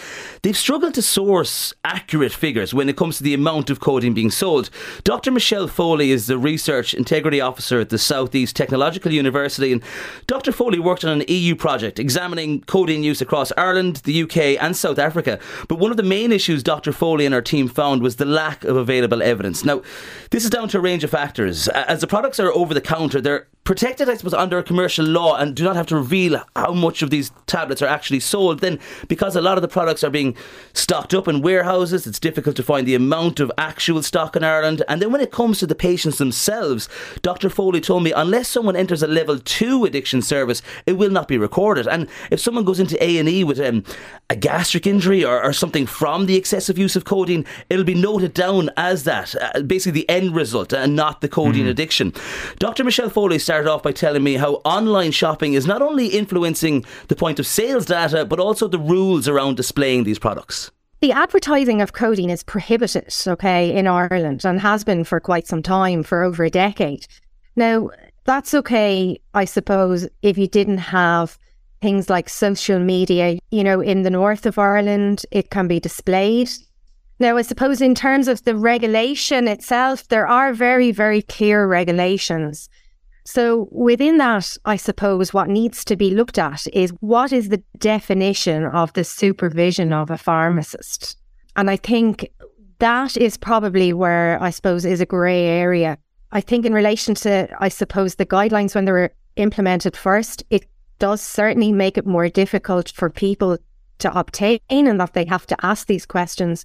they've 0.43 0.55
struggled 0.55 0.93
to 0.95 1.03
source 1.03 1.73
accurate 1.83 2.35
figures 2.35 2.75
when 2.75 2.91
it 2.91 2.99
comes 2.99 3.17
to 3.17 3.23
the 3.23 3.33
amount 3.33 3.71
of 3.71 3.81
codeine 3.81 4.13
being 4.13 4.31
sold. 4.31 4.69
Dr. 5.03 5.31
Michelle 5.31 5.67
Foley 5.67 6.11
is 6.11 6.27
the 6.27 6.37
Research 6.37 6.93
Integrity 6.93 7.41
Officer 7.41 7.81
at 7.81 7.89
the 7.89 7.97
Southeast 7.97 8.55
Technological 8.55 9.15
University, 9.15 9.73
and 9.73 9.83
Dr. 10.27 10.53
Foley 10.59 10.81
worked 10.81 11.05
on 11.05 11.21
an 11.21 11.25
EU 11.29 11.55
project 11.55 12.01
examining 12.01 12.63
codeine 12.63 13.05
use 13.05 13.21
across 13.21 13.53
Ireland, 13.57 13.99
the 13.99 14.25
UK, 14.25 14.61
and 14.61 14.77
South 14.77 14.99
Africa. 14.99 15.39
But 15.69 15.79
one 15.79 15.93
of 15.93 15.97
the 15.97 16.03
main 16.03 16.33
issues 16.33 16.65
Dr. 16.65 16.91
Foley 16.91 17.25
and 17.25 17.33
her 17.33 17.41
team 17.41 17.69
found 17.69 18.03
was 18.03 18.17
the 18.17 18.25
lack 18.25 18.65
of 18.65 18.75
available 18.75 19.23
evidence. 19.23 19.65
Now, 19.65 19.83
this 20.33 20.43
is 20.43 20.51
down 20.51 20.69
to 20.71 20.79
a 20.79 20.81
range 20.81 21.05
of 21.05 21.11
factors. 21.11 21.69
As 21.69 22.01
the 22.01 22.09
products 22.09 22.41
are 22.41 22.53
over 22.53 22.75
the 22.75 22.81
counter, 22.81 23.21
they're 23.21 23.47
protected, 23.69 24.09
I 24.09 24.15
suppose, 24.15 24.33
under 24.33 24.63
commercial 24.63 25.05
law 25.05 25.37
and 25.37 25.55
do 25.55 25.63
not 25.63 25.77
have 25.77 25.89
to 25.89 25.97
reveal 25.97 26.43
how 26.57 26.73
much 26.73 27.03
of 27.03 27.11
these 27.11 27.31
tablets 27.47 27.83
are 27.83 27.87
actually 27.87 28.21
sold, 28.21 28.61
then 28.61 28.81
because 29.09 29.37
a 29.37 29.43
lot 29.43 29.59
of 29.59 29.63
the 29.63 29.69
products 29.69 30.03
are 30.03 30.09
being 30.09 30.35
stocked 30.73 31.13
up 31.13 31.29
in 31.29 31.43
warehouses, 31.43 32.07
it's 32.07 32.19
difficult 32.19 32.57
to 32.57 32.63
find 32.63 32.89
the 32.89 32.95
amount 32.95 33.41
of 33.41 33.53
actual 33.59 34.03
stock 34.03 34.35
in 34.35 34.43
Ireland. 34.43 34.83
And 34.89 35.03
then 35.03 35.13
when 35.13 35.21
it 35.21 35.33
comes 35.33 35.59
to 35.59 35.67
the 35.67 35.75
patients 35.75 36.17
themselves, 36.17 36.89
Dr. 37.21 37.51
Foley 37.51 37.83
told 37.83 38.05
me 38.05 38.11
unless 38.11 38.49
someone 38.49 38.75
enters 38.75 39.03
a 39.03 39.07
level 39.07 39.39
two 39.39 39.85
addiction 39.85 40.23
service, 40.23 40.63
it 40.87 40.95
will 40.95 41.11
not 41.11 41.29
be 41.29 41.37
recorded. 41.37 41.87
And 41.87 42.09
if 42.31 42.41
someone 42.41 42.65
goes 42.65 42.81
into 42.81 42.97
A 43.05 43.19
and 43.19 43.29
E 43.29 43.45
with 43.45 43.61
um, 43.61 43.85
a 44.31 44.37
gastric 44.37 44.87
injury 44.87 45.27
or, 45.27 45.45
or, 45.45 45.53
something 45.53 45.85
from 45.85 46.25
the 46.25 46.37
excessive 46.37 46.79
use 46.79 46.97
of 46.97 47.05
codeine, 47.05 47.45
it'll 47.69 47.85
be 47.85 47.93
noted 47.93 48.33
down 48.33 48.71
as 48.79 49.05
that, 49.05 49.35
uh, 49.35 49.61
basically 49.61 50.01
the 50.01 50.09
end 50.09 50.35
result, 50.35 50.73
and 50.73 50.97
not 50.97 51.21
the 51.21 51.29
codeine 51.29 51.67
mm. 51.67 51.71
addiction. 51.71 52.15
Dr. 52.59 52.83
Michelle 52.83 53.11
Foley 53.11 53.39
started 53.39 53.58
started 53.59 53.75
off 53.75 53.83
by 53.83 53.91
telling 53.91 54.23
me 54.23 54.35
how 54.35 54.55
online 54.65 55.11
shopping 55.11 55.55
is 55.55 55.67
not 55.67 55.83
only 55.83 56.07
influencing 56.07 56.85
the 57.09 57.17
point 57.17 57.41
of 57.41 57.47
sales 57.47 57.87
data, 57.87 58.25
but 58.25 58.39
also 58.39 58.69
the 58.69 58.79
rules 58.79 59.27
around 59.27 59.57
displaying 59.57 60.05
these 60.05 60.19
products. 60.19 60.71
The 61.01 61.11
advertising 61.11 61.81
of 61.81 61.93
codeine 61.93 62.31
is 62.31 62.45
prohibited, 62.45 63.13
okay, 63.27 63.75
in 63.77 63.89
Ireland 63.89 64.45
and 64.45 64.61
has 64.61 64.85
been 64.85 65.03
for 65.03 65.19
quite 65.19 65.49
some 65.49 65.61
time, 65.61 66.05
for 66.05 66.23
over 66.23 66.45
a 66.45 66.51
decade. 66.51 67.05
Now, 67.57 67.91
that's 68.27 68.55
okay, 68.55 69.19
I 69.35 69.45
suppose, 69.45 70.09
if 70.23 70.39
you 70.39 70.47
didn't 70.47 70.79
have 70.79 71.37
things 71.83 72.09
like 72.09 72.29
social 72.29 72.79
media. 72.79 73.41
You 73.51 73.65
know, 73.65 73.81
in 73.81 74.05
the 74.05 74.11
north 74.11 74.47
of 74.47 74.57
Ireland, 74.57 75.27
it 75.33 75.51
can 75.51 75.67
be 75.67 75.81
displayed. 75.81 76.49
Now, 77.19 77.37
I 77.37 77.43
suppose 77.43 77.81
in 77.81 77.97
terms 77.97 78.29
of 78.29 78.45
the 78.45 78.55
regulation 78.55 79.49
itself, 79.49 80.07
there 80.07 80.29
are 80.29 80.53
very, 80.53 80.93
very 80.93 81.23
clear 81.23 81.67
regulations 81.67 82.69
so, 83.31 83.69
within 83.71 84.17
that, 84.17 84.57
I 84.65 84.77
suppose 84.77 85.35
what 85.35 85.51
needs 85.51 85.85
to 85.85 85.97
be 85.97 86.13
looked 86.13 86.39
at 86.39 86.67
is 86.73 86.95
what 87.01 87.31
is 87.31 87.51
the 87.51 87.63
definition 87.77 88.65
of 88.65 88.91
the 88.95 89.05
supervision 89.05 89.93
of 89.93 90.11
a 90.11 90.17
pharmacist? 90.17 91.19
And 91.55 91.69
I 91.69 91.77
think 91.77 92.31
that 92.79 93.19
is 93.19 93.37
probably 93.37 93.93
where 93.93 94.43
I 94.43 94.49
suppose 94.49 94.87
is 94.87 95.03
a 95.03 95.07
grey 95.07 95.45
area. 95.45 95.99
I 96.33 96.41
think, 96.41 96.65
in 96.65 96.73
relation 96.73 97.15
to, 97.17 97.49
I 97.61 97.69
suppose, 97.69 98.15
the 98.15 98.25
guidelines 98.25 98.75
when 98.75 98.87
they 98.87 98.93
were 98.93 99.13
implemented 99.37 99.95
first, 99.95 100.43
it 100.49 100.65
does 100.99 101.21
certainly 101.21 101.71
make 101.71 101.99
it 101.99 102.07
more 102.07 102.31
difficult 102.31 102.91
for 102.93 103.11
people 103.11 103.59
to 103.99 104.19
obtain 104.19 104.61
and 104.71 104.99
that 105.03 105.13
they 105.13 105.27
have 105.27 105.47
to 105.49 105.57
ask 105.67 105.87
these 105.87 106.07
questions. 106.07 106.65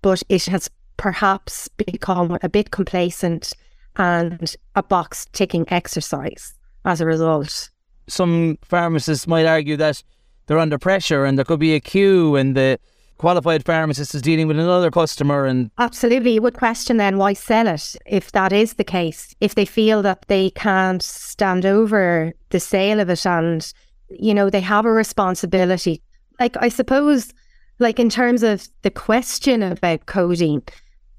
But 0.00 0.22
it 0.30 0.46
has 0.46 0.70
perhaps 0.96 1.68
become 1.68 2.38
a 2.42 2.48
bit 2.48 2.70
complacent 2.70 3.52
and 3.96 4.54
a 4.74 4.82
box 4.82 5.26
ticking 5.32 5.64
exercise 5.68 6.54
as 6.84 7.00
a 7.00 7.06
result. 7.06 7.70
Some 8.08 8.58
pharmacists 8.62 9.26
might 9.26 9.46
argue 9.46 9.76
that 9.76 10.02
they're 10.46 10.58
under 10.58 10.78
pressure 10.78 11.24
and 11.24 11.38
there 11.38 11.44
could 11.44 11.60
be 11.60 11.74
a 11.74 11.80
queue 11.80 12.36
and 12.36 12.56
the 12.56 12.78
qualified 13.18 13.64
pharmacist 13.64 14.14
is 14.14 14.22
dealing 14.22 14.48
with 14.48 14.58
another 14.58 14.90
customer 14.90 15.46
and 15.46 15.70
absolutely. 15.78 16.32
You 16.32 16.42
would 16.42 16.58
question 16.58 16.96
then. 16.96 17.18
Why 17.18 17.34
sell 17.34 17.68
it? 17.68 17.94
If 18.04 18.32
that 18.32 18.52
is 18.52 18.74
the 18.74 18.84
case 18.84 19.34
if 19.40 19.54
they 19.54 19.64
feel 19.64 20.02
that 20.02 20.24
they 20.28 20.50
can't 20.50 21.02
stand 21.02 21.64
over 21.64 22.32
the 22.50 22.60
sale 22.60 22.98
of 22.98 23.08
it 23.08 23.24
and 23.24 23.72
you 24.10 24.34
know 24.34 24.50
they 24.50 24.60
have 24.60 24.84
a 24.84 24.92
responsibility. 24.92 26.02
Like 26.40 26.56
i 26.56 26.68
suppose 26.68 27.32
like 27.78 28.00
in 28.00 28.10
terms 28.10 28.42
of 28.42 28.68
the 28.82 28.90
question 28.90 29.62
about 29.62 30.06
codeine 30.06 30.62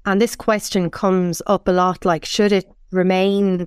and 0.06 0.20
this 0.20 0.36
question 0.36 0.90
comes 0.90 1.40
up 1.46 1.68
a 1.68 1.72
lot 1.72 2.04
like, 2.04 2.24
should 2.24 2.52
it 2.52 2.70
remain 2.90 3.66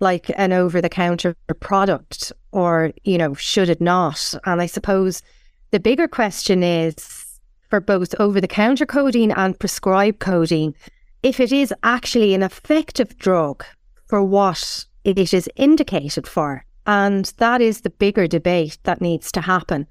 like 0.00 0.30
an 0.36 0.52
over 0.52 0.80
the 0.80 0.88
counter 0.88 1.34
product 1.60 2.32
or, 2.52 2.92
you 3.04 3.18
know, 3.18 3.34
should 3.34 3.68
it 3.68 3.80
not? 3.80 4.34
And 4.44 4.60
I 4.60 4.66
suppose 4.66 5.22
the 5.70 5.80
bigger 5.80 6.08
question 6.08 6.62
is 6.62 7.38
for 7.68 7.80
both 7.80 8.14
over 8.18 8.40
the 8.40 8.48
counter 8.48 8.86
codeine 8.86 9.32
and 9.32 9.58
prescribed 9.58 10.20
codeine, 10.20 10.74
if 11.22 11.40
it 11.40 11.52
is 11.52 11.74
actually 11.82 12.34
an 12.34 12.42
effective 12.42 13.18
drug 13.18 13.64
for 14.06 14.22
what 14.22 14.86
it 15.04 15.18
is 15.18 15.48
indicated 15.56 16.26
for. 16.26 16.64
And 16.86 17.26
that 17.36 17.60
is 17.60 17.82
the 17.82 17.90
bigger 17.90 18.26
debate 18.26 18.78
that 18.84 19.00
needs 19.00 19.30
to 19.32 19.42
happen. 19.42 19.86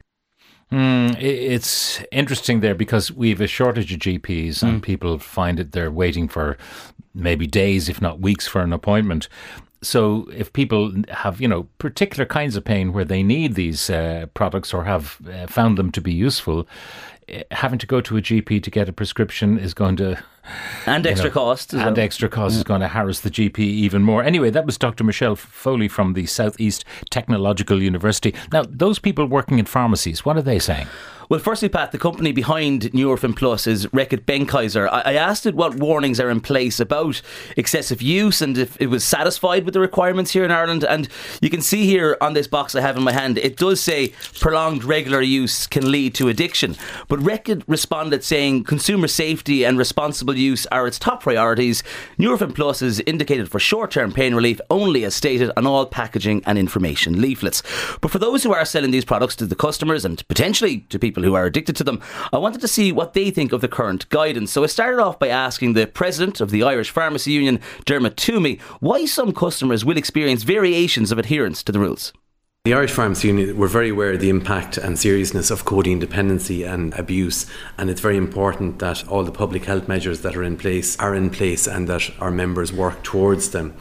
Mm, 0.72 1.22
it's 1.22 2.04
interesting 2.12 2.60
there 2.60 2.76
because 2.76 3.12
we 3.12 3.30
have 3.30 3.40
a 3.40 3.48
shortage 3.48 3.94
of 3.94 4.00
GPs 4.00 4.64
and 4.64 4.82
mm. 4.82 4.86
people 4.86 5.18
find 5.18 5.58
that 5.58 5.72
they're 5.72 5.92
waiting 5.92 6.28
for 6.28 6.58
maybe 7.14 7.48
days, 7.48 7.88
if 7.88 8.02
not 8.02 8.20
weeks, 8.20 8.48
for 8.48 8.62
an 8.62 8.74
appointment. 8.74 9.30
So 9.82 10.28
if 10.36 10.52
people 10.52 10.92
have, 11.10 11.40
you 11.40 11.48
know, 11.48 11.68
particular 11.78 12.26
kinds 12.26 12.56
of 12.58 12.66
pain 12.66 12.92
where 12.92 13.06
they 13.06 13.24
need 13.24 13.56
these 13.56 13.90
uh, 13.90 14.26
products 14.34 14.74
or 14.74 14.84
have 14.84 15.20
uh, 15.32 15.48
found 15.48 15.78
them 15.78 15.92
to 15.92 16.02
be 16.02 16.14
useful, 16.14 16.68
eh, 17.30 17.44
having 17.52 17.80
to 17.80 17.88
go 17.88 18.02
to 18.02 18.18
a 18.18 18.22
GP 18.22 18.62
to 18.64 18.72
get 18.72 18.90
a 18.90 18.94
prescription 18.94 19.58
is 19.58 19.74
going 19.74 19.96
to 19.98 20.22
and 20.86 21.06
extra 21.06 21.30
know, 21.30 21.34
cost 21.34 21.74
and 21.74 21.82
well. 21.82 22.00
extra 22.00 22.30
cost 22.30 22.54
yeah. 22.54 22.60
is 22.60 22.64
going 22.64 22.82
to 22.82 22.88
harass 22.88 23.20
the 23.22 23.32
GP 23.32 23.60
even 23.60 24.04
more. 24.04 24.24
Anyway, 24.24 24.50
that 24.50 24.66
was 24.66 24.78
Dr. 24.78 25.04
Michelle 25.04 25.36
Foley 25.36 25.88
from 25.88 26.14
the 26.14 26.26
Southeast 26.26 26.86
Technological 27.10 27.82
University. 27.82 28.34
Now, 28.52 28.64
those 28.68 29.00
people 29.00 29.26
working 29.26 29.60
in 29.60 29.66
pharmacies, 29.66 30.26
what 30.26 30.38
are 30.38 30.42
they 30.42 30.60
saying? 30.60 30.88
Well, 31.30 31.42
firstly, 31.42 31.68
Pat, 31.68 31.92
the 31.92 31.98
company 31.98 32.32
behind 32.32 32.84
Nurofen 32.94 33.36
Plus 33.36 33.68
is 33.68 33.86
Reckitt 33.88 34.24
Benckiser. 34.24 34.88
I, 34.90 35.02
I 35.02 35.14
asked 35.16 35.46
it 35.46 35.56
what 35.56 35.76
warnings 35.76 36.22
are 36.22 36.30
in 36.30 36.40
place 36.40 36.80
about 36.80 37.22
excessive 37.58 38.02
use 38.02 38.42
and 38.42 38.58
if 38.58 38.80
it 38.80 38.88
was 38.88 39.04
satisfied 39.04 39.66
with 39.66 39.74
the 39.74 39.82
requirements 39.82 40.32
here 40.32 40.46
in 40.46 40.52
Ireland. 40.52 40.86
And 40.86 41.10
you 41.42 41.50
can 41.50 41.60
see 41.60 41.86
here 41.86 42.16
on 42.22 42.32
this 42.32 42.48
box 42.48 42.76
I 42.76 42.82
have 42.82 42.96
in 42.96 43.04
my 43.04 43.12
hand, 43.12 43.38
it 43.40 43.58
does 43.58 43.82
say 43.82 44.14
prolonged 44.40 44.86
regular 44.86 45.20
use 45.20 45.68
can 45.68 45.92
lead 45.92 46.16
to 46.16 46.30
addiction. 46.30 46.78
But 47.10 47.20
Reckitt 47.20 47.64
responded 47.68 48.24
saying 48.24 48.64
consumer 48.64 49.10
safety 49.10 49.66
and 49.66 49.78
responsible 49.78 50.37
use 50.40 50.66
are 50.68 50.88
its 50.88 51.00
top 51.00 51.24
priorities. 51.24 51.84
Nurofen 52.18 52.54
Plus 52.54 52.82
is 52.82 53.00
indicated 53.02 53.50
for 53.50 53.60
short 53.60 53.92
term 53.92 54.12
pain 54.12 54.36
relief 54.36 54.60
only 54.70 55.04
as 55.04 55.16
stated 55.16 55.52
on 55.58 55.68
all 55.68 55.86
packaging 55.86 56.44
and 56.46 56.58
information 56.58 57.22
leaflets. 57.22 57.64
But 58.02 58.12
for 58.12 58.20
those 58.20 58.44
who 58.44 58.54
are 58.54 58.66
selling 58.66 58.92
these 58.92 59.06
products 59.06 59.36
to 59.38 59.46
the 59.46 59.56
customers 59.56 60.06
and 60.06 60.28
potentially 60.28 60.82
to 60.90 61.00
people 61.00 61.24
who 61.24 61.36
are 61.36 61.46
addicted 61.46 61.76
to 61.78 61.84
them. 61.84 62.02
I 62.32 62.38
wanted 62.38 62.62
to 62.62 62.68
see 62.68 62.92
what 62.92 63.14
they 63.14 63.32
think 63.32 63.52
of 63.52 63.62
the 63.62 63.68
current 63.68 64.08
guidance. 64.10 64.52
So 64.52 64.64
I 64.64 64.68
started 64.68 65.02
off 65.02 65.20
by 65.20 65.30
asking 65.30 65.74
the 65.74 65.88
president 65.88 66.42
of 66.42 66.52
the 66.52 66.64
Irish 66.64 66.90
Pharmacy 66.90 67.32
Union, 67.32 67.60
Dermot 67.86 68.18
Toomey, 68.18 68.60
why 68.80 69.06
some 69.06 69.34
customers 69.34 69.86
will 69.86 69.98
experience 69.98 70.44
variations 70.44 71.12
of 71.12 71.18
adherence 71.18 71.64
to 71.64 71.72
the 71.72 71.80
rules. 71.80 72.14
The 72.68 72.74
Irish 72.74 72.92
Pharmacy 72.92 73.30
Union, 73.30 73.56
we're 73.56 73.70
very 73.70 73.92
aware 73.92 74.12
of 74.12 74.20
the 74.20 74.30
impact 74.30 74.78
and 74.78 75.00
seriousness 75.00 75.52
of 75.52 75.64
codeine 75.64 76.00
dependency 76.00 76.66
and 76.66 76.94
abuse, 76.96 77.46
and 77.78 77.90
it's 77.90 78.02
very 78.02 78.18
important 78.18 78.80
that 78.80 79.08
all 79.08 79.24
the 79.24 79.32
public 79.32 79.64
health 79.64 79.88
measures 79.88 80.20
that 80.24 80.36
are 80.36 80.44
in 80.44 80.58
place 80.58 81.00
are 81.00 81.16
in 81.16 81.30
place 81.30 81.66
and 81.66 81.88
that 81.88 82.12
our 82.20 82.30
members 82.30 82.74
work 82.74 83.02
towards 83.04 83.52
them. 83.52 83.74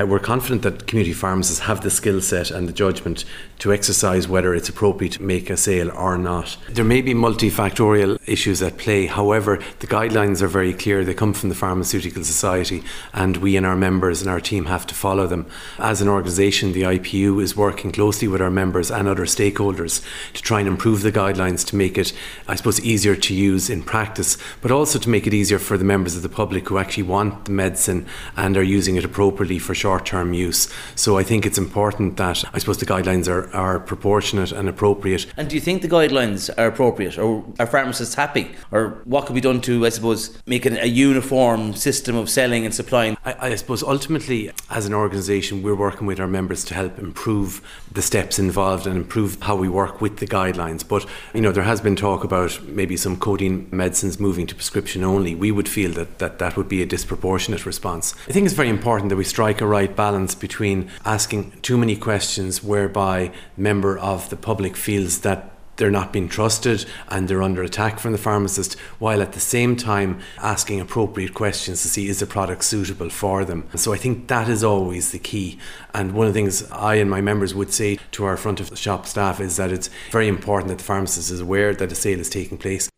Uh, 0.00 0.06
we're 0.06 0.18
confident 0.18 0.62
that 0.62 0.86
community 0.86 1.12
pharmacists 1.12 1.60
have 1.60 1.82
the 1.82 1.90
skill 1.90 2.20
set 2.20 2.50
and 2.50 2.68
the 2.68 2.72
judgment 2.72 3.24
to 3.58 3.72
exercise 3.72 4.26
whether 4.26 4.54
it's 4.54 4.68
appropriate 4.68 5.12
to 5.12 5.22
make 5.22 5.50
a 5.50 5.56
sale 5.56 5.90
or 5.90 6.16
not. 6.16 6.56
There 6.70 6.84
may 6.84 7.02
be 7.02 7.12
multifactorial 7.12 8.18
issues 8.26 8.62
at 8.62 8.78
play, 8.78 9.06
however, 9.06 9.58
the 9.80 9.86
guidelines 9.86 10.40
are 10.40 10.48
very 10.48 10.72
clear. 10.72 11.04
They 11.04 11.12
come 11.12 11.34
from 11.34 11.50
the 11.50 11.54
Pharmaceutical 11.54 12.24
Society, 12.24 12.82
and 13.12 13.36
we 13.38 13.56
and 13.56 13.66
our 13.66 13.76
members 13.76 14.22
and 14.22 14.30
our 14.30 14.40
team 14.40 14.66
have 14.66 14.86
to 14.86 14.94
follow 14.94 15.26
them. 15.26 15.46
As 15.78 16.00
an 16.00 16.08
organisation, 16.08 16.72
the 16.72 16.82
IPU 16.82 17.42
is 17.42 17.54
working 17.54 17.92
closely 17.92 18.28
with 18.28 18.40
our 18.40 18.50
members 18.50 18.90
and 18.90 19.06
other 19.06 19.26
stakeholders 19.26 20.02
to 20.32 20.40
try 20.40 20.60
and 20.60 20.68
improve 20.68 21.02
the 21.02 21.12
guidelines 21.12 21.66
to 21.66 21.76
make 21.76 21.98
it, 21.98 22.14
I 22.48 22.54
suppose, 22.54 22.80
easier 22.80 23.16
to 23.16 23.34
use 23.34 23.68
in 23.68 23.82
practice, 23.82 24.38
but 24.62 24.70
also 24.70 24.98
to 24.98 25.10
make 25.10 25.26
it 25.26 25.34
easier 25.34 25.58
for 25.58 25.76
the 25.76 25.84
members 25.84 26.16
of 26.16 26.22
the 26.22 26.28
public 26.30 26.68
who 26.68 26.78
actually 26.78 27.02
want 27.02 27.44
the 27.44 27.50
medicine 27.50 28.06
and 28.36 28.56
are 28.56 28.62
using 28.62 28.96
it 28.96 29.04
appropriately 29.04 29.58
for 29.58 29.74
short 29.74 29.89
term 29.98 30.34
use. 30.34 30.68
So 30.94 31.18
I 31.18 31.24
think 31.24 31.46
it's 31.46 31.58
important 31.58 32.18
that 32.18 32.44
I 32.52 32.58
suppose 32.58 32.78
the 32.78 32.86
guidelines 32.86 33.28
are, 33.28 33.52
are 33.54 33.80
proportionate 33.80 34.52
and 34.52 34.68
appropriate. 34.68 35.26
And 35.36 35.48
do 35.48 35.54
you 35.56 35.60
think 35.60 35.82
the 35.82 35.88
guidelines 35.88 36.50
are 36.58 36.66
appropriate 36.66 37.18
or 37.18 37.44
are 37.58 37.66
pharmacists 37.66 38.14
happy? 38.14 38.52
Or 38.70 39.00
what 39.04 39.26
could 39.26 39.34
be 39.34 39.40
done 39.40 39.60
to, 39.62 39.86
I 39.86 39.88
suppose, 39.88 40.38
make 40.46 40.66
it 40.66 40.74
a 40.74 40.88
uniform 40.88 41.74
system 41.74 42.16
of 42.16 42.28
selling 42.28 42.64
and 42.64 42.74
supplying? 42.74 43.16
I, 43.24 43.48
I 43.48 43.54
suppose 43.54 43.82
ultimately, 43.82 44.50
as 44.68 44.84
an 44.84 44.92
organisation, 44.92 45.62
we're 45.62 45.74
working 45.74 46.06
with 46.06 46.20
our 46.20 46.28
members 46.28 46.64
to 46.66 46.74
help 46.74 46.98
improve 46.98 47.62
the 47.90 48.02
steps 48.02 48.38
involved 48.38 48.86
and 48.86 48.96
improve 48.96 49.40
how 49.40 49.56
we 49.56 49.68
work 49.68 50.00
with 50.00 50.18
the 50.18 50.26
guidelines. 50.26 50.86
But, 50.86 51.06
you 51.32 51.40
know, 51.40 51.52
there 51.52 51.64
has 51.64 51.80
been 51.80 51.96
talk 51.96 52.24
about 52.24 52.60
maybe 52.64 52.96
some 52.96 53.16
codeine 53.16 53.68
medicines 53.70 54.20
moving 54.20 54.46
to 54.46 54.54
prescription 54.54 55.02
only. 55.02 55.34
We 55.34 55.50
would 55.50 55.68
feel 55.68 55.92
that 55.92 56.18
that, 56.18 56.38
that 56.38 56.56
would 56.56 56.68
be 56.68 56.82
a 56.82 56.86
disproportionate 56.86 57.64
response. 57.64 58.14
I 58.28 58.32
think 58.32 58.44
it's 58.44 58.54
very 58.54 58.68
important 58.68 59.08
that 59.08 59.16
we 59.16 59.24
strike 59.24 59.60
a 59.60 59.66
right 59.66 59.79
balance 59.86 60.34
between 60.34 60.90
asking 61.04 61.52
too 61.62 61.78
many 61.78 61.96
questions 61.96 62.62
whereby 62.62 63.32
member 63.56 63.98
of 63.98 64.30
the 64.30 64.36
public 64.36 64.76
feels 64.76 65.20
that 65.20 65.50
they're 65.80 65.90
not 65.90 66.12
being 66.12 66.28
trusted 66.28 66.84
and 67.08 67.26
they're 67.26 67.42
under 67.42 67.62
attack 67.62 67.98
from 67.98 68.12
the 68.12 68.18
pharmacist, 68.18 68.78
while 68.98 69.22
at 69.22 69.32
the 69.32 69.40
same 69.40 69.76
time 69.76 70.20
asking 70.38 70.78
appropriate 70.78 71.32
questions 71.32 71.80
to 71.80 71.88
see 71.88 72.06
is 72.06 72.20
the 72.20 72.26
product 72.26 72.64
suitable 72.64 73.08
for 73.08 73.46
them. 73.46 73.66
So 73.76 73.94
I 73.94 73.96
think 73.96 74.28
that 74.28 74.46
is 74.48 74.62
always 74.62 75.10
the 75.10 75.18
key. 75.18 75.58
And 75.94 76.12
one 76.12 76.26
of 76.26 76.34
the 76.34 76.38
things 76.38 76.70
I 76.70 76.96
and 76.96 77.10
my 77.10 77.22
members 77.22 77.54
would 77.54 77.72
say 77.72 77.98
to 78.12 78.24
our 78.26 78.36
front 78.36 78.60
of 78.60 78.78
shop 78.78 79.06
staff 79.06 79.40
is 79.40 79.56
that 79.56 79.72
it's 79.72 79.88
very 80.10 80.28
important 80.28 80.68
that 80.68 80.78
the 80.78 80.84
pharmacist 80.84 81.30
is 81.30 81.40
aware 81.40 81.74
that 81.74 81.90
a 81.90 81.94
sale 81.94 82.20
is 82.20 82.28
taking 82.28 82.58
place 82.58 82.89